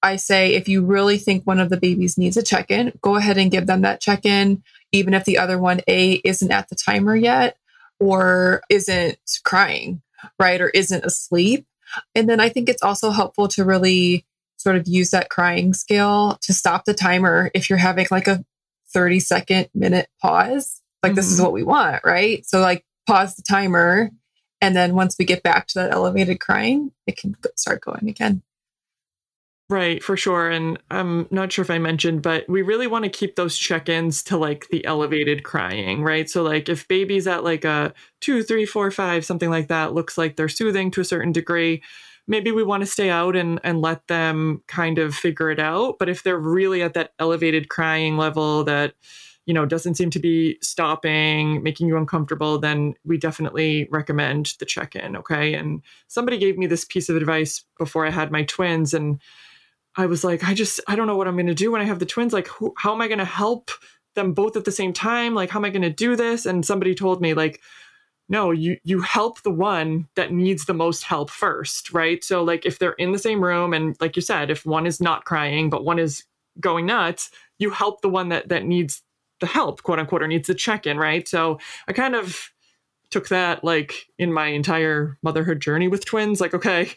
I 0.04 0.17
say 0.17 0.54
if 0.54 0.67
you 0.67 0.84
really 0.84 1.17
think 1.17 1.45
one 1.45 1.60
of 1.60 1.69
the 1.69 1.78
babies 1.78 2.17
needs 2.17 2.38
a 2.38 2.43
check 2.43 2.69
in, 2.69 2.93
go 3.01 3.15
ahead 3.15 3.38
and 3.38 3.49
give 3.49 3.65
them 3.65 3.82
that 3.82 4.01
check 4.01 4.25
in, 4.25 4.63
even 4.91 5.13
if 5.13 5.25
the 5.25 5.38
other 5.38 5.58
one, 5.58 5.82
A, 5.88 6.13
isn't 6.23 6.51
at 6.51 6.69
the 6.69 6.75
timer 6.75 7.15
yet 7.15 7.58
or 7.99 8.62
isn't 8.69 9.17
crying, 9.43 10.01
right? 10.39 10.62
Or 10.62 10.69
isn't 10.69 11.06
asleep. 11.06 11.65
And 12.13 12.30
then 12.30 12.39
I 12.39 12.49
think 12.49 12.69
it's 12.69 12.84
also 12.84 13.12
helpful 13.12 13.47
to 13.49 13.63
really 13.63 14.25
sort 14.58 14.75
of 14.75 14.88
use 14.88 15.12
that 15.12 15.30
crying 15.30 15.73
scale 15.73 16.38
to 16.41 16.54
stop 16.54 16.86
the 16.86 16.93
timer 16.93 17.49
if 17.54 17.69
you're 17.69 17.80
having 17.80 18.08
like 18.12 18.28
a 18.28 18.43
30 18.89 19.19
second 19.19 19.69
minute 19.73 20.08
pause. 20.21 20.82
Like, 21.06 21.12
mm-hmm. 21.12 21.18
this 21.18 21.28
is 21.28 21.36
mm-hmm. 21.36 21.44
what 21.44 21.54
we 21.54 21.63
want, 21.63 22.04
right? 22.04 22.46
So, 22.46 22.60
like, 22.60 22.84
pause 23.08 23.36
the 23.36 23.44
timer 23.44 24.12
and 24.62 24.76
then 24.76 24.96
once 24.96 25.15
we 25.20 25.26
get 25.26 25.44
back 25.44 25.68
to 25.68 25.80
that 25.80 25.91
elevated 25.91 26.39
crying, 26.39 26.91
it 27.06 27.18
can 27.18 27.36
start 27.56 27.82
going 27.82 28.08
again. 28.10 28.41
Right, 29.68 30.04
for 30.04 30.15
sure. 30.15 30.50
And 30.50 30.78
I'm 30.91 31.28
not 31.32 31.52
sure 31.52 31.63
if 31.63 31.72
I 31.72 31.80
mentioned, 31.80 32.22
but 32.22 32.48
we 32.48 32.62
really 32.62 32.86
want 32.86 33.04
to 33.04 33.10
keep 33.10 33.36
those 33.36 33.58
check 33.58 33.89
ins 33.89 34.22
to 34.24 34.38
like 34.38 34.68
the 34.70 34.86
elevated 34.86 35.44
crying, 35.44 36.04
right? 36.04 36.30
So, 36.30 36.44
like, 36.44 36.70
if 36.70 36.88
baby's 36.88 37.28
at 37.28 37.44
like 37.44 37.65
a 37.65 37.94
two, 38.22 38.44
three, 38.44 38.65
four, 38.65 38.91
five, 38.91 39.26
something 39.26 39.50
like 39.50 39.68
that, 39.70 39.94
looks 39.94 40.20
like 40.20 40.36
they're 40.36 40.50
soothing 40.50 40.91
to 40.91 41.02
a 41.02 41.06
certain 41.06 41.32
degree, 41.32 41.82
maybe 42.28 42.52
we 42.52 42.63
want 42.63 42.82
to 42.82 42.88
stay 42.88 43.10
out 43.10 43.36
and, 43.36 43.60
and 43.63 43.82
let 43.82 44.08
them 44.08 44.63
kind 44.68 45.00
of 45.00 45.15
figure 45.15 45.50
it 45.50 45.60
out. 45.60 45.98
But 45.98 46.10
if 46.10 46.22
they're 46.22 46.38
really 46.38 46.84
at 46.84 46.94
that 46.94 47.13
elevated 47.18 47.68
crying 47.70 48.18
level 48.18 48.63
that, 48.65 48.94
you 49.45 49.53
know 49.53 49.65
doesn't 49.65 49.95
seem 49.95 50.10
to 50.10 50.19
be 50.19 50.58
stopping 50.62 51.62
making 51.63 51.88
you 51.88 51.97
uncomfortable 51.97 52.58
then 52.58 52.93
we 53.05 53.17
definitely 53.17 53.88
recommend 53.91 54.53
the 54.60 54.65
check-in 54.65 55.15
okay? 55.15 55.53
And 55.53 55.81
somebody 56.08 56.38
gave 56.38 56.58
me 56.58 56.67
this 56.67 56.86
piece 56.86 57.10
of 57.10 57.15
advice 57.15 57.63
before 57.77 58.05
i 58.05 58.10
had 58.10 58.31
my 58.31 58.43
twins 58.43 58.93
and 58.93 59.21
i 59.95 60.05
was 60.05 60.23
like 60.23 60.43
i 60.43 60.53
just 60.53 60.79
i 60.88 60.95
don't 60.95 61.08
know 61.08 61.17
what 61.17 61.27
i'm 61.27 61.36
going 61.36 61.45
to 61.47 61.53
do 61.53 61.71
when 61.71 61.81
i 61.81 61.86
have 61.86 61.99
the 61.99 62.05
twins 62.05 62.34
like 62.34 62.47
who, 62.47 62.73
how 62.77 62.93
am 62.93 63.01
i 63.01 63.08
going 63.08 63.19
to 63.19 63.25
help 63.25 63.71
them 64.15 64.34
both 64.34 64.58
at 64.58 64.65
the 64.65 64.71
same 64.71 64.93
time? 64.93 65.36
Like 65.36 65.49
how 65.51 65.60
am 65.60 65.65
i 65.65 65.69
going 65.69 65.81
to 65.84 65.89
do 65.89 66.15
this? 66.15 66.45
And 66.45 66.65
somebody 66.65 66.95
told 66.95 67.21
me 67.21 67.34
like 67.34 67.62
no 68.27 68.49
you 68.49 68.77
you 68.84 69.01
help 69.01 69.43
the 69.43 69.51
one 69.51 70.08
that 70.15 70.31
needs 70.31 70.65
the 70.65 70.73
most 70.73 71.03
help 71.03 71.29
first 71.29 71.93
right? 71.93 72.23
So 72.23 72.43
like 72.43 72.65
if 72.65 72.79
they're 72.79 72.93
in 72.93 73.12
the 73.12 73.19
same 73.19 73.43
room 73.43 73.73
and 73.73 73.95
like 74.01 74.15
you 74.15 74.21
said 74.21 74.49
if 74.49 74.65
one 74.65 74.88
is 74.88 74.99
not 74.99 75.25
crying 75.25 75.69
but 75.69 75.86
one 75.86 75.99
is 75.99 76.23
going 76.60 76.86
nuts 76.86 77.29
you 77.60 77.69
help 77.69 78.01
the 78.01 78.10
one 78.10 78.29
that 78.29 78.49
that 78.49 78.65
needs 78.65 79.01
the 79.45 79.51
help, 79.51 79.84
quote 79.84 79.99
unquote, 79.99 80.23
or 80.23 80.27
needs 80.27 80.47
the 80.47 80.55
check 80.55 80.88
in, 80.88 80.97
right? 80.97 81.27
So 81.27 81.60
I 81.88 81.93
kind 81.93 82.15
of 82.15 82.51
took 83.12 83.27
that 83.29 83.63
like 83.63 84.08
in 84.17 84.34
my 84.34 84.47
entire 84.47 85.19
motherhood 85.21 85.60
journey 85.60 85.88
with 85.88 86.03
twins, 86.03 86.41
like, 86.41 86.55
okay, 86.55 86.89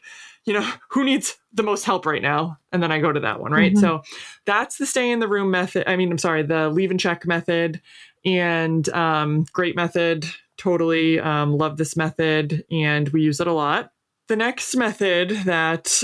you 0.47 0.55
know, 0.55 0.67
who 0.91 1.05
needs 1.05 1.37
the 1.53 1.63
most 1.63 1.85
help 1.85 2.07
right 2.07 2.23
now? 2.23 2.59
And 2.73 2.83
then 2.83 2.91
I 2.91 3.01
go 3.01 3.13
to 3.13 3.21
that 3.21 3.41
one, 3.41 3.53
right? 3.53 3.73
Mm-hmm. 3.73 3.81
So 3.81 4.03
that's 4.47 4.79
the 4.79 4.87
stay 4.87 5.11
in 5.11 5.21
the 5.21 5.29
room 5.29 5.51
method. 5.51 5.85
I 5.87 5.97
mean, 5.97 6.11
I'm 6.11 6.19
sorry, 6.19 6.43
the 6.43 6.71
leave 6.71 6.91
and 6.91 6.99
check 6.99 7.27
method 7.27 7.83
and 8.25 8.89
um, 8.91 9.45
great 9.53 9.77
method. 9.77 10.25
Totally 10.57 11.21
um, 11.21 11.57
love 11.57 11.77
this 11.77 11.97
method 11.97 12.65
and 12.71 13.11
we 13.11 13.21
use 13.23 13.41
it 13.41 13.47
a 13.47 13.53
lot. 13.53 13.93
The 14.29 14.37
next 14.37 14.75
method 14.75 15.31
that 15.45 16.03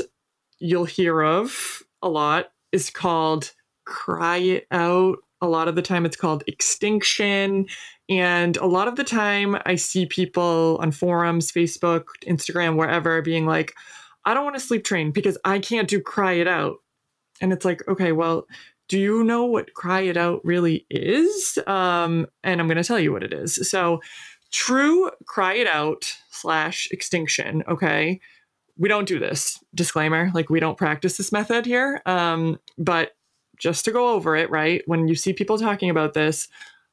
you'll 0.58 0.84
hear 0.84 1.22
of 1.22 1.82
a 2.02 2.08
lot 2.08 2.52
is 2.70 2.90
called 2.90 3.52
cry 3.84 4.38
it 4.38 4.66
out 4.70 5.18
a 5.40 5.48
lot 5.48 5.68
of 5.68 5.74
the 5.74 5.82
time 5.82 6.06
it's 6.06 6.16
called 6.16 6.44
extinction. 6.46 7.66
And 8.08 8.56
a 8.58 8.66
lot 8.66 8.88
of 8.88 8.96
the 8.96 9.04
time 9.04 9.56
I 9.66 9.76
see 9.76 10.06
people 10.06 10.78
on 10.80 10.90
forums, 10.90 11.50
Facebook, 11.50 12.04
Instagram, 12.26 12.76
wherever 12.76 13.22
being 13.22 13.46
like, 13.46 13.74
I 14.24 14.34
don't 14.34 14.44
want 14.44 14.56
to 14.56 14.60
sleep 14.60 14.84
train 14.84 15.10
because 15.10 15.38
I 15.44 15.58
can't 15.58 15.88
do 15.88 16.00
cry 16.00 16.32
it 16.32 16.48
out. 16.48 16.76
And 17.40 17.52
it's 17.52 17.64
like, 17.64 17.86
okay, 17.88 18.12
well, 18.12 18.46
do 18.88 18.98
you 18.98 19.24
know 19.24 19.44
what 19.44 19.74
cry 19.74 20.02
it 20.02 20.16
out 20.16 20.40
really 20.44 20.86
is? 20.90 21.58
Um, 21.66 22.26
and 22.42 22.60
I'm 22.60 22.66
going 22.66 22.76
to 22.76 22.84
tell 22.84 23.00
you 23.00 23.12
what 23.12 23.22
it 23.22 23.32
is. 23.32 23.68
So, 23.68 24.00
true 24.52 25.10
cry 25.26 25.54
it 25.54 25.66
out 25.66 26.14
slash 26.30 26.88
extinction, 26.92 27.64
okay? 27.68 28.20
We 28.76 28.88
don't 28.88 29.08
do 29.08 29.18
this, 29.18 29.58
disclaimer. 29.74 30.30
Like, 30.34 30.50
we 30.50 30.60
don't 30.60 30.78
practice 30.78 31.16
this 31.16 31.32
method 31.32 31.66
here. 31.66 32.02
Um, 32.06 32.58
but 32.78 33.13
just 33.58 33.84
to 33.84 33.92
go 33.92 34.10
over 34.10 34.36
it, 34.36 34.50
right? 34.50 34.82
When 34.86 35.08
you 35.08 35.14
see 35.14 35.32
people 35.32 35.58
talking 35.58 35.90
about 35.90 36.14
this, 36.14 36.48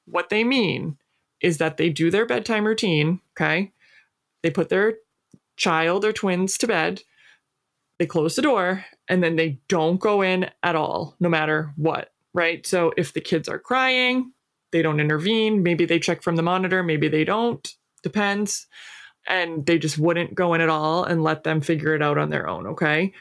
what 0.05 0.29
they 0.29 0.43
mean 0.43 0.97
is 1.41 1.57
that 1.57 1.77
they 1.77 1.89
do 1.89 2.11
their 2.11 2.25
bedtime 2.25 2.65
routine, 2.65 3.19
okay? 3.35 3.71
They 4.43 4.51
put 4.51 4.69
their 4.69 4.95
child 5.57 6.05
or 6.05 6.13
twins 6.13 6.57
to 6.59 6.67
bed, 6.67 7.01
they 7.99 8.05
close 8.05 8.35
the 8.35 8.41
door, 8.41 8.85
and 9.07 9.23
then 9.23 9.35
they 9.35 9.59
don't 9.67 9.99
go 9.99 10.21
in 10.21 10.49
at 10.63 10.75
all, 10.75 11.15
no 11.19 11.29
matter 11.29 11.71
what, 11.75 12.11
right? 12.33 12.65
So 12.65 12.93
if 12.97 13.13
the 13.13 13.21
kids 13.21 13.47
are 13.47 13.59
crying, 13.59 14.33
they 14.71 14.81
don't 14.81 14.99
intervene. 14.99 15.63
Maybe 15.63 15.85
they 15.85 15.99
check 15.99 16.23
from 16.23 16.35
the 16.35 16.43
monitor, 16.43 16.81
maybe 16.81 17.07
they 17.09 17.23
don't, 17.23 17.75
depends. 18.03 18.67
And 19.27 19.65
they 19.65 19.77
just 19.77 19.99
wouldn't 19.99 20.33
go 20.33 20.53
in 20.55 20.61
at 20.61 20.69
all 20.69 21.03
and 21.03 21.23
let 21.23 21.43
them 21.43 21.61
figure 21.61 21.93
it 21.93 22.01
out 22.01 22.17
on 22.17 22.31
their 22.31 22.47
own, 22.47 22.67
okay? 22.67 23.13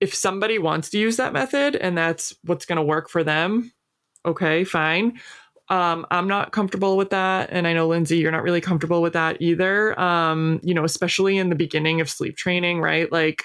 If 0.00 0.14
somebody 0.14 0.58
wants 0.58 0.90
to 0.90 0.98
use 0.98 1.16
that 1.16 1.32
method 1.32 1.76
and 1.76 1.96
that's 1.96 2.34
what's 2.44 2.66
going 2.66 2.76
to 2.76 2.82
work 2.82 3.08
for 3.08 3.24
them, 3.24 3.72
okay, 4.24 4.64
fine. 4.64 5.20
Um, 5.68 6.06
I'm 6.10 6.28
not 6.28 6.52
comfortable 6.52 6.96
with 6.96 7.10
that. 7.10 7.48
And 7.50 7.66
I 7.66 7.72
know, 7.72 7.88
Lindsay, 7.88 8.18
you're 8.18 8.30
not 8.30 8.42
really 8.42 8.60
comfortable 8.60 9.02
with 9.02 9.14
that 9.14 9.40
either. 9.40 9.98
Um, 9.98 10.60
you 10.62 10.74
know, 10.74 10.84
especially 10.84 11.38
in 11.38 11.48
the 11.48 11.56
beginning 11.56 12.00
of 12.00 12.08
sleep 12.08 12.36
training, 12.36 12.80
right? 12.80 13.10
Like, 13.10 13.44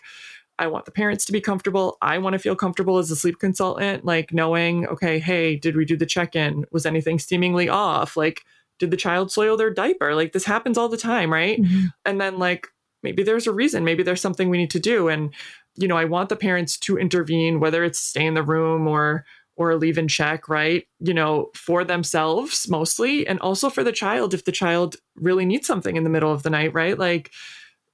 I 0.60 0.68
want 0.68 0.86
the 0.86 0.92
parents 0.92 1.26
to 1.26 1.32
be 1.32 1.42
comfortable. 1.42 1.98
I 2.02 2.20
want 2.20 2.34
to 2.34 2.40
feel 2.40 2.56
comfortable 2.56 3.00
as 3.00 3.10
a 3.10 3.16
sleep 3.16 3.40
consultant, 3.40 4.06
like 4.06 4.32
knowing, 4.32 4.86
okay, 4.88 5.18
hey, 5.18 5.56
did 5.56 5.76
we 5.76 5.86
do 5.86 5.98
the 5.98 6.06
check 6.06 6.36
in? 6.36 6.66
Was 6.72 6.86
anything 6.86 7.18
seemingly 7.18 7.68
off? 7.68 8.16
Like, 8.16 8.44
did 8.78 8.92
the 8.92 8.98
child 8.98 9.32
soil 9.32 9.58
their 9.58 9.74
diaper? 9.74 10.14
Like, 10.14 10.34
this 10.34 10.46
happens 10.46 10.78
all 10.78 10.90
the 10.90 10.98
time, 10.98 11.34
right? 11.34 11.60
Mm-hmm. 11.60 11.86
And 12.06 12.22
then, 12.22 12.38
like, 12.38 12.68
maybe 13.02 13.24
there's 13.24 13.48
a 13.48 13.54
reason, 13.54 13.84
maybe 13.84 14.04
there's 14.04 14.22
something 14.22 14.50
we 14.50 14.60
need 14.60 14.70
to 14.72 14.80
do. 14.80 15.08
And 15.08 15.34
you 15.76 15.88
know, 15.88 15.98
I 15.98 16.06
want 16.06 16.30
the 16.30 16.36
parents 16.36 16.78
to 16.80 16.98
intervene, 16.98 17.60
whether 17.60 17.84
it's 17.84 18.00
stay 18.00 18.26
in 18.26 18.34
the 18.34 18.44
room 18.44 18.88
or 18.88 19.26
or 19.58 19.76
leave 19.76 19.98
in 19.98 20.08
check, 20.08 20.50
right? 20.50 20.88
You 21.00 21.14
know, 21.14 21.52
for 21.54 21.84
themselves 21.84 22.70
mostly, 22.70 23.28
and 23.28 23.40
also 23.40 23.70
for 23.70 23.84
the 23.84 23.92
child 23.92 24.34
if 24.34 24.46
the 24.46 24.52
child 24.52 24.96
really 25.16 25.46
needs 25.46 25.68
something 25.68 25.96
in 25.96 26.04
the 26.04 26.10
middle 26.10 26.32
of 26.32 26.44
the 26.44 26.50
night, 26.50 26.74
right? 26.74 26.98
Like 26.98 27.32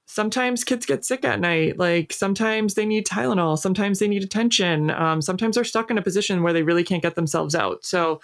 sometimes 0.06 0.64
kids 0.64 0.86
get 0.86 1.04
sick 1.04 1.24
at 1.24 1.38
night. 1.38 1.78
Like 1.78 2.12
sometimes 2.12 2.74
they 2.74 2.86
need 2.86 3.06
Tylenol, 3.06 3.58
sometimes 3.58 3.98
they 3.98 4.08
need 4.08 4.24
attention. 4.24 4.90
Um, 4.90 5.20
sometimes 5.20 5.54
they're 5.54 5.64
stuck 5.64 5.90
in 5.90 5.98
a 5.98 6.02
position 6.02 6.42
where 6.42 6.54
they 6.54 6.62
really 6.62 6.84
can't 6.84 7.02
get 7.02 7.14
themselves 7.14 7.54
out. 7.54 7.84
So 7.84 8.20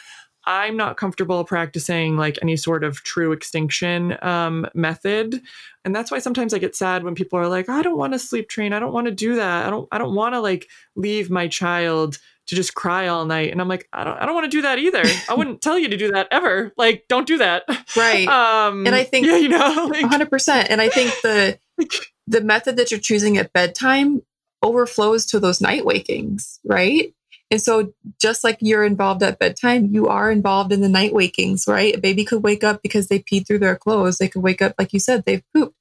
I'm 0.47 0.77
not 0.77 0.97
comfortable 0.97 1.45
practicing 1.45 2.17
like 2.17 2.39
any 2.43 2.57
sort 2.57 2.85
of 2.85 3.03
true 3.03 3.33
extinction 3.33 4.17
um, 4.23 4.67
method, 4.75 5.41
and 5.85 5.95
that's 5.95 6.11
why 6.11 6.19
sometimes 6.19 6.55
I 6.55 6.59
get 6.59 6.77
sad 6.77 7.05
when 7.05 7.15
people 7.15 7.39
are 7.39 7.49
like, 7.49 7.69
"I 7.69 7.83
don't 7.83 7.99
want 7.99 8.13
to 8.13 8.19
sleep 8.19 8.49
train. 8.49 8.73
I 8.73 8.79
don't 8.79 8.93
want 8.93 9.07
to 9.07 9.13
do 9.13 9.37
that. 9.37 9.67
I 9.67 9.71
don't. 9.71 9.89
I 9.93 9.99
don't 9.99 10.15
want 10.15 10.35
to 10.35 10.41
like 10.41 10.69
leave 10.97 11.31
my 11.31 11.49
child 11.49 12.19
to 12.47 12.55
just 12.55 12.75
cry 12.75 13.09
all 13.09 13.25
night." 13.25 13.51
And 13.51 13.61
I'm 13.61 13.69
like, 13.69 13.89
"I 13.93 14.05
don't. 14.05 14.17
I 14.19 14.27
don't 14.27 14.35
want 14.35 14.45
to 14.45 14.57
do 14.57 14.63
that 14.63 14.79
either. 14.79 15.03
I 15.29 15.35
wouldn't 15.37 15.63
tell 15.63 15.79
you 15.79 15.89
to 15.89 15.97
do 15.97 16.13
that 16.13 16.29
ever. 16.31 16.73
Like, 16.77 17.05
don't 17.09 17.27
do 17.27 17.39
that." 17.39 17.65
Right. 17.97 18.27
Um, 18.29 18.87
and 18.87 18.95
I 18.95 19.05
think 19.05 19.27
yeah, 19.27 19.37
you 19.37 19.49
know, 19.49 19.89
like, 19.91 20.05
100%. 20.05 20.67
And 20.69 20.81
I 20.81 20.89
think 20.89 21.13
the 21.23 21.59
the 22.27 22.41
method 22.41 22.77
that 22.77 22.91
you're 22.91 23.01
choosing 23.01 23.37
at 23.37 23.53
bedtime 23.53 24.23
overflows 24.63 25.27
to 25.27 25.39
those 25.39 25.61
night 25.61 25.85
wakings, 25.85 26.59
right? 26.65 27.15
And 27.51 27.61
so, 27.61 27.93
just 28.21 28.43
like 28.43 28.59
you're 28.61 28.85
involved 28.85 29.23
at 29.23 29.39
bedtime, 29.39 29.87
you 29.87 30.09
are 30.09 30.31
involved 30.31 30.73
in 30.73 30.81
the 30.81 30.89
night 30.89 31.13
wakings, 31.13 31.67
right? 31.69 31.95
A 31.95 32.01
baby 32.01 32.25
could 32.25 32.43
wake 32.43 32.65
up 32.65 32.83
because 32.83 33.09
they 33.09 33.21
peed 33.21 33.47
through 33.47 33.61
their 33.61 33.77
clothes. 33.77 34.19
They 34.19 34.29
could 34.29 34.43
wake 34.43 34.63
up, 34.63 34.75
like 34.79 34.93
you 34.93 35.01
said, 35.01 35.25
they've 35.25 35.45
pooped. 35.55 35.77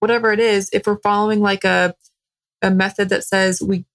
Whatever 0.00 0.32
it 0.32 0.40
is, 0.40 0.68
if 0.72 0.86
we're 0.86 0.98
following 0.98 1.40
like 1.40 1.64
a, 1.64 1.94
a 2.60 2.70
method 2.70 3.08
that 3.08 3.24
says 3.24 3.62
we 3.62 3.86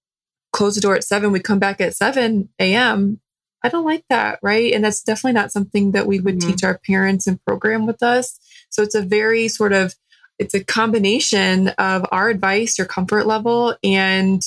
close 0.52 0.74
the 0.74 0.80
door 0.80 0.96
at 0.96 1.04
seven, 1.04 1.30
we 1.30 1.40
come 1.40 1.58
back 1.58 1.80
at 1.80 1.94
7 1.94 2.48
a.m. 2.58 3.20
I 3.62 3.68
don't 3.68 3.84
like 3.84 4.04
that, 4.08 4.38
right? 4.42 4.72
And 4.72 4.84
that's 4.84 5.02
definitely 5.02 5.34
not 5.34 5.52
something 5.52 5.92
that 5.92 6.06
we 6.06 6.18
would 6.18 6.38
mm-hmm. 6.38 6.50
teach 6.50 6.64
our 6.64 6.78
parents 6.78 7.26
and 7.26 7.44
program 7.44 7.86
with 7.86 8.02
us. 8.02 8.38
So 8.70 8.82
it's 8.82 8.94
a 8.94 9.02
very 9.02 9.48
sort 9.48 9.72
of 9.72 9.94
it's 10.40 10.54
a 10.54 10.64
combination 10.64 11.68
of 11.68 12.06
our 12.10 12.30
advice, 12.30 12.78
your 12.78 12.86
comfort 12.86 13.26
level, 13.26 13.76
and 13.84 14.42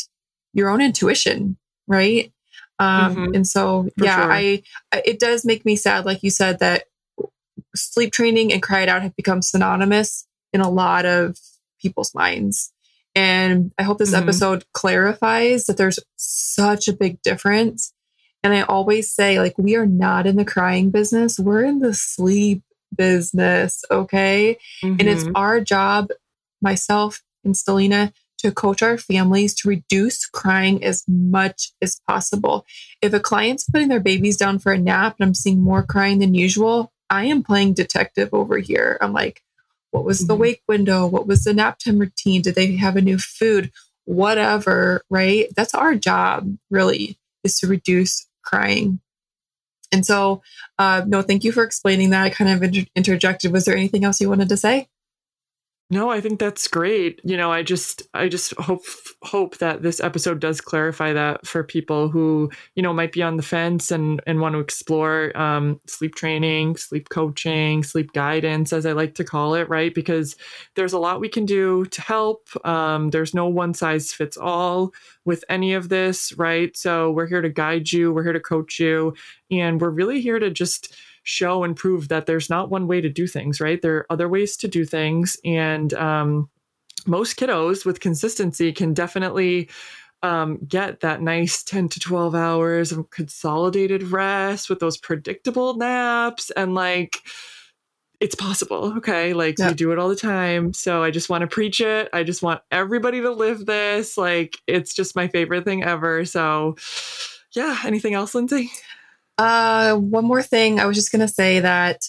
your 0.51 0.69
own 0.69 0.81
intuition, 0.81 1.55
right? 1.87 2.32
Um, 2.83 3.15
mm-hmm. 3.15 3.35
And 3.35 3.47
so, 3.47 3.89
For 3.97 4.05
yeah, 4.05 4.21
sure. 4.21 4.31
I 4.31 4.63
it 5.05 5.19
does 5.19 5.45
make 5.45 5.65
me 5.65 5.75
sad, 5.75 6.05
like 6.05 6.23
you 6.23 6.29
said, 6.29 6.59
that 6.59 6.83
sleep 7.75 8.11
training 8.11 8.51
and 8.51 8.61
cry 8.61 8.81
it 8.81 8.89
out 8.89 9.01
have 9.01 9.15
become 9.15 9.41
synonymous 9.41 10.27
in 10.51 10.61
a 10.61 10.69
lot 10.69 11.05
of 11.05 11.39
people's 11.81 12.13
minds. 12.13 12.71
And 13.15 13.71
I 13.77 13.83
hope 13.83 13.99
this 13.99 14.13
mm-hmm. 14.13 14.23
episode 14.23 14.65
clarifies 14.73 15.65
that 15.65 15.77
there's 15.77 15.99
such 16.15 16.87
a 16.87 16.93
big 16.93 17.21
difference. 17.21 17.93
And 18.43 18.53
I 18.53 18.61
always 18.61 19.11
say, 19.11 19.39
like, 19.39 19.57
we 19.57 19.75
are 19.75 19.85
not 19.85 20.25
in 20.25 20.35
the 20.35 20.45
crying 20.45 20.89
business, 20.89 21.39
we're 21.39 21.63
in 21.63 21.79
the 21.79 21.93
sleep 21.93 22.63
business. 22.95 23.83
Okay. 23.89 24.57
Mm-hmm. 24.83 24.99
And 24.99 25.09
it's 25.09 25.23
mm-hmm. 25.23 25.35
our 25.35 25.61
job, 25.61 26.09
myself 26.61 27.21
and 27.43 27.55
Stellina, 27.55 28.13
to 28.43 28.51
coach 28.51 28.83
our 28.83 28.97
families 28.97 29.53
to 29.55 29.69
reduce 29.69 30.25
crying 30.25 30.83
as 30.83 31.03
much 31.07 31.71
as 31.81 31.99
possible. 32.07 32.65
If 33.01 33.13
a 33.13 33.19
client's 33.19 33.69
putting 33.69 33.87
their 33.87 33.99
babies 33.99 34.37
down 34.37 34.59
for 34.59 34.73
a 34.73 34.77
nap 34.77 35.15
and 35.19 35.27
I'm 35.27 35.33
seeing 35.33 35.61
more 35.61 35.83
crying 35.83 36.19
than 36.19 36.35
usual, 36.35 36.91
I 37.09 37.25
am 37.25 37.43
playing 37.43 37.73
detective 37.73 38.29
over 38.33 38.57
here. 38.57 38.97
I'm 38.99 39.13
like, 39.13 39.41
what 39.91 40.03
was 40.03 40.27
the 40.27 40.33
mm-hmm. 40.33 40.41
wake 40.41 40.63
window? 40.67 41.07
What 41.07 41.27
was 41.27 41.43
the 41.43 41.53
nap 41.53 41.79
time 41.79 41.99
routine? 41.99 42.41
Did 42.41 42.55
they 42.55 42.75
have 42.75 42.95
a 42.95 43.01
new 43.01 43.17
food? 43.17 43.71
Whatever, 44.05 45.03
right? 45.09 45.47
That's 45.55 45.73
our 45.73 45.95
job, 45.95 46.57
really, 46.69 47.17
is 47.43 47.59
to 47.59 47.67
reduce 47.67 48.27
crying. 48.43 48.99
And 49.91 50.05
so, 50.05 50.41
uh, 50.79 51.03
no, 51.05 51.21
thank 51.21 51.43
you 51.43 51.51
for 51.51 51.63
explaining 51.63 52.09
that. 52.09 52.23
I 52.23 52.29
kind 52.29 52.51
of 52.51 52.63
inter- 52.63 52.89
interjected. 52.95 53.53
Was 53.53 53.65
there 53.65 53.77
anything 53.77 54.03
else 54.03 54.19
you 54.19 54.27
wanted 54.27 54.49
to 54.49 54.57
say? 54.57 54.89
No, 55.89 56.09
I 56.09 56.21
think 56.21 56.39
that's 56.39 56.67
great. 56.67 57.21
You 57.23 57.37
know, 57.37 57.51
I 57.51 57.61
just 57.61 58.01
I 58.15 58.27
just 58.27 58.53
hope 58.59 58.81
hope 59.21 59.57
that 59.59 59.83
this 59.83 59.99
episode 59.99 60.39
does 60.39 60.59
clarify 60.59 61.13
that 61.13 61.45
for 61.45 61.63
people 61.63 62.09
who, 62.09 62.49
you 62.75 62.81
know, 62.81 62.93
might 62.93 63.11
be 63.11 63.21
on 63.21 63.37
the 63.37 63.43
fence 63.43 63.91
and 63.91 64.19
and 64.25 64.39
want 64.39 64.53
to 64.53 64.59
explore 64.59 65.37
um, 65.37 65.79
sleep 65.85 66.15
training, 66.15 66.77
sleep 66.77 67.09
coaching, 67.09 67.83
sleep 67.83 68.11
guidance, 68.13 68.73
as 68.73 68.87
I 68.87 68.93
like 68.93 69.13
to 69.15 69.23
call 69.23 69.53
it, 69.53 69.69
right? 69.69 69.93
Because 69.93 70.35
there's 70.75 70.93
a 70.93 70.99
lot 70.99 71.19
we 71.19 71.29
can 71.29 71.45
do 71.45 71.85
to 71.85 72.01
help. 72.01 72.47
Um, 72.65 73.11
there's 73.11 73.35
no 73.35 73.47
one 73.47 73.75
size 73.75 74.11
fits 74.11 74.37
all 74.37 74.93
with 75.25 75.43
any 75.47 75.73
of 75.73 75.89
this, 75.89 76.33
right? 76.39 76.75
So 76.75 77.11
we're 77.11 77.27
here 77.27 77.41
to 77.41 77.49
guide 77.49 77.91
you, 77.91 78.11
we're 78.11 78.23
here 78.23 78.33
to 78.33 78.39
coach 78.39 78.79
you, 78.79 79.13
and 79.51 79.79
we're 79.79 79.89
really 79.91 80.21
here 80.21 80.39
to 80.39 80.49
just 80.49 80.95
show 81.23 81.63
and 81.63 81.75
prove 81.75 82.09
that 82.09 82.25
there's 82.25 82.49
not 82.49 82.69
one 82.69 82.87
way 82.87 83.01
to 83.01 83.09
do 83.09 83.27
things, 83.27 83.59
right? 83.59 83.81
There 83.81 83.97
are 83.97 84.05
other 84.09 84.29
ways 84.29 84.57
to 84.57 84.67
do 84.67 84.85
things. 84.85 85.37
And 85.43 85.93
um, 85.93 86.49
most 87.07 87.37
kiddos 87.37 87.85
with 87.85 87.99
consistency 87.99 88.71
can 88.71 88.93
definitely 88.93 89.69
um, 90.21 90.59
get 90.67 91.01
that 91.01 91.21
nice 91.21 91.63
10 91.63 91.89
to 91.89 91.99
12 91.99 92.35
hours 92.35 92.91
of 92.91 93.09
consolidated 93.09 94.03
rest 94.03 94.69
with 94.69 94.79
those 94.79 94.97
predictable 94.97 95.75
naps 95.75 96.49
and 96.51 96.75
like, 96.75 97.17
it's 98.19 98.35
possible. 98.35 98.93
Okay. 98.97 99.33
Like 99.33 99.59
yeah. 99.59 99.69
we 99.69 99.73
do 99.73 99.91
it 99.91 99.99
all 99.99 100.07
the 100.07 100.15
time. 100.15 100.71
So 100.71 101.03
I 101.03 101.11
just 101.11 101.29
want 101.29 101.41
to 101.41 101.47
preach 101.47 101.81
it. 101.81 102.07
I 102.13 102.23
just 102.23 102.41
want 102.41 102.61
everybody 102.71 103.19
to 103.19 103.31
live 103.31 103.65
this. 103.65 104.17
Like 104.17 104.55
it's 104.65 104.93
just 104.93 105.13
my 105.13 105.27
favorite 105.27 105.65
thing 105.65 105.83
ever. 105.83 106.23
So 106.23 106.77
yeah. 107.51 107.81
Anything 107.83 108.13
else, 108.13 108.33
Lindsay? 108.33 108.71
Uh, 109.37 109.95
one 109.95 110.25
more 110.25 110.43
thing. 110.43 110.79
I 110.79 110.85
was 110.85 110.95
just 110.95 111.11
going 111.11 111.21
to 111.21 111.33
say 111.33 111.59
that 111.59 112.01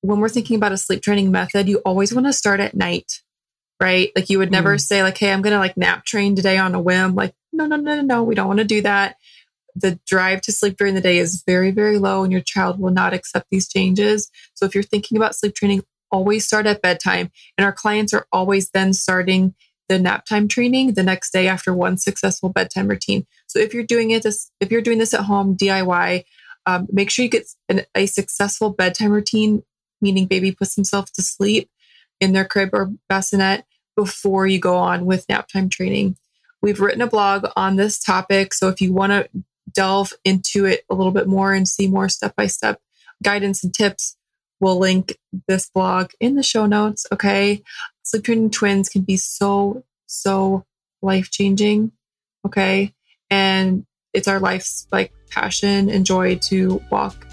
when 0.00 0.20
we're 0.20 0.28
thinking 0.28 0.56
about 0.56 0.72
a 0.72 0.76
sleep 0.76 1.02
training 1.02 1.30
method, 1.30 1.68
you 1.68 1.78
always 1.78 2.12
want 2.14 2.26
to 2.26 2.32
start 2.32 2.60
at 2.60 2.76
night, 2.76 3.22
right? 3.80 4.10
Like 4.14 4.30
you 4.30 4.38
would 4.38 4.50
never 4.50 4.76
mm. 4.76 4.80
say 4.80 5.02
like, 5.02 5.18
"Hey, 5.18 5.32
I'm 5.32 5.42
going 5.42 5.54
to 5.54 5.58
like 5.58 5.76
nap 5.76 6.04
train 6.04 6.36
today 6.36 6.58
on 6.58 6.74
a 6.74 6.80
whim." 6.80 7.14
Like, 7.14 7.34
no, 7.52 7.66
no, 7.66 7.76
no, 7.76 7.96
no, 7.96 8.02
no. 8.02 8.22
We 8.22 8.34
don't 8.34 8.48
want 8.48 8.58
to 8.58 8.64
do 8.64 8.82
that. 8.82 9.16
The 9.74 9.98
drive 10.06 10.40
to 10.42 10.52
sleep 10.52 10.76
during 10.76 10.94
the 10.94 11.00
day 11.00 11.18
is 11.18 11.42
very, 11.46 11.70
very 11.70 11.98
low, 11.98 12.22
and 12.22 12.32
your 12.32 12.42
child 12.42 12.78
will 12.80 12.92
not 12.92 13.14
accept 13.14 13.46
these 13.50 13.68
changes. 13.68 14.30
So 14.54 14.66
if 14.66 14.74
you're 14.74 14.82
thinking 14.82 15.16
about 15.16 15.36
sleep 15.36 15.54
training, 15.54 15.84
always 16.10 16.46
start 16.46 16.66
at 16.66 16.82
bedtime. 16.82 17.30
And 17.56 17.64
our 17.64 17.72
clients 17.72 18.12
are 18.12 18.26
always 18.32 18.70
then 18.70 18.92
starting 18.92 19.54
the 19.88 19.98
nap 19.98 20.26
time 20.26 20.48
training 20.48 20.94
the 20.94 21.02
next 21.02 21.32
day 21.32 21.48
after 21.48 21.72
one 21.72 21.96
successful 21.96 22.50
bedtime 22.50 22.88
routine. 22.88 23.26
So 23.46 23.58
if 23.58 23.72
you're 23.72 23.84
doing 23.84 24.10
it, 24.10 24.22
this, 24.22 24.50
if 24.60 24.70
you're 24.70 24.82
doing 24.82 24.98
this 24.98 25.14
at 25.14 25.22
home 25.22 25.56
DIY, 25.56 26.24
um, 26.68 26.86
make 26.92 27.10
sure 27.10 27.22
you 27.22 27.30
get 27.30 27.48
an, 27.70 27.86
a 27.94 28.04
successful 28.04 28.68
bedtime 28.68 29.10
routine, 29.10 29.62
meaning 30.02 30.26
baby 30.26 30.52
puts 30.52 30.74
himself 30.74 31.10
to 31.12 31.22
sleep 31.22 31.70
in 32.20 32.34
their 32.34 32.44
crib 32.44 32.70
or 32.74 32.92
bassinet 33.08 33.64
before 33.96 34.46
you 34.46 34.60
go 34.60 34.76
on 34.76 35.06
with 35.06 35.26
nap 35.30 35.48
time 35.48 35.70
training. 35.70 36.16
We've 36.60 36.80
written 36.80 37.00
a 37.00 37.06
blog 37.06 37.46
on 37.56 37.76
this 37.76 37.98
topic. 37.98 38.52
So 38.52 38.68
if 38.68 38.82
you 38.82 38.92
want 38.92 39.12
to 39.12 39.30
delve 39.72 40.12
into 40.26 40.66
it 40.66 40.84
a 40.90 40.94
little 40.94 41.12
bit 41.12 41.26
more 41.26 41.54
and 41.54 41.66
see 41.66 41.88
more 41.88 42.10
step 42.10 42.36
by 42.36 42.48
step 42.48 42.82
guidance 43.22 43.64
and 43.64 43.72
tips, 43.72 44.18
we'll 44.60 44.78
link 44.78 45.16
this 45.46 45.70
blog 45.70 46.10
in 46.20 46.34
the 46.34 46.42
show 46.42 46.66
notes. 46.66 47.06
Okay. 47.10 47.62
Sleep 48.02 48.24
training 48.24 48.50
twins 48.50 48.90
can 48.90 49.02
be 49.02 49.16
so, 49.16 49.84
so 50.06 50.66
life 51.00 51.30
changing. 51.30 51.92
Okay. 52.44 52.92
And 53.30 53.86
it's 54.18 54.28
our 54.28 54.40
life's 54.40 54.86
like 54.92 55.12
passion 55.30 55.88
and 55.88 56.04
joy 56.04 56.36
to 56.36 56.82
walk 56.90 57.26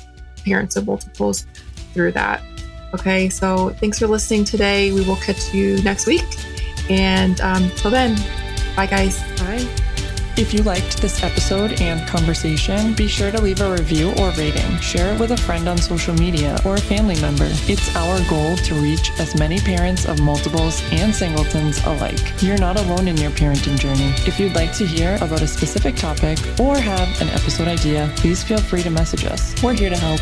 parents 0.45 0.75
of 0.75 0.85
multiples 0.85 1.45
through 1.93 2.11
that. 2.13 2.41
Okay, 2.93 3.27
so 3.27 3.71
thanks 3.71 3.99
for 3.99 4.07
listening 4.07 4.45
today. 4.45 4.93
We 4.93 5.03
will 5.05 5.17
catch 5.17 5.53
you 5.53 5.81
next 5.83 6.05
week. 6.07 6.23
And 6.89 7.41
um, 7.41 7.69
till 7.71 7.91
then, 7.91 8.15
bye 8.75 8.85
guys. 8.85 9.19
Bye. 9.39 9.84
If 10.37 10.53
you 10.53 10.63
liked 10.63 11.01
this 11.01 11.23
episode 11.23 11.79
and 11.79 12.05
conversation, 12.09 12.93
be 12.93 13.07
sure 13.07 13.31
to 13.31 13.41
leave 13.41 13.61
a 13.61 13.71
review 13.71 14.11
or 14.19 14.31
rating. 14.31 14.77
Share 14.79 15.13
it 15.13 15.19
with 15.19 15.31
a 15.31 15.37
friend 15.37 15.69
on 15.69 15.77
social 15.77 16.13
media 16.13 16.59
or 16.65 16.75
a 16.75 16.81
family 16.81 17.17
member. 17.21 17.47
It's 17.69 17.95
our 17.95 18.19
goal 18.29 18.57
to 18.57 18.75
reach 18.75 19.11
as 19.17 19.33
many 19.39 19.59
parents 19.59 20.05
of 20.05 20.19
multiples 20.19 20.83
and 20.91 21.15
singletons 21.15 21.81
alike. 21.85 22.33
You're 22.41 22.57
not 22.57 22.75
alone 22.77 23.07
in 23.07 23.15
your 23.15 23.31
parenting 23.31 23.79
journey. 23.79 24.13
If 24.27 24.37
you'd 24.37 24.55
like 24.55 24.73
to 24.73 24.85
hear 24.85 25.15
about 25.21 25.41
a 25.41 25.47
specific 25.47 25.95
topic 25.95 26.37
or 26.59 26.77
have 26.77 27.21
an 27.21 27.29
episode 27.29 27.69
idea, 27.69 28.11
please 28.17 28.43
feel 28.43 28.59
free 28.59 28.83
to 28.83 28.89
message 28.89 29.23
us. 29.23 29.55
We're 29.63 29.73
here 29.73 29.89
to 29.89 29.97
help. 29.97 30.19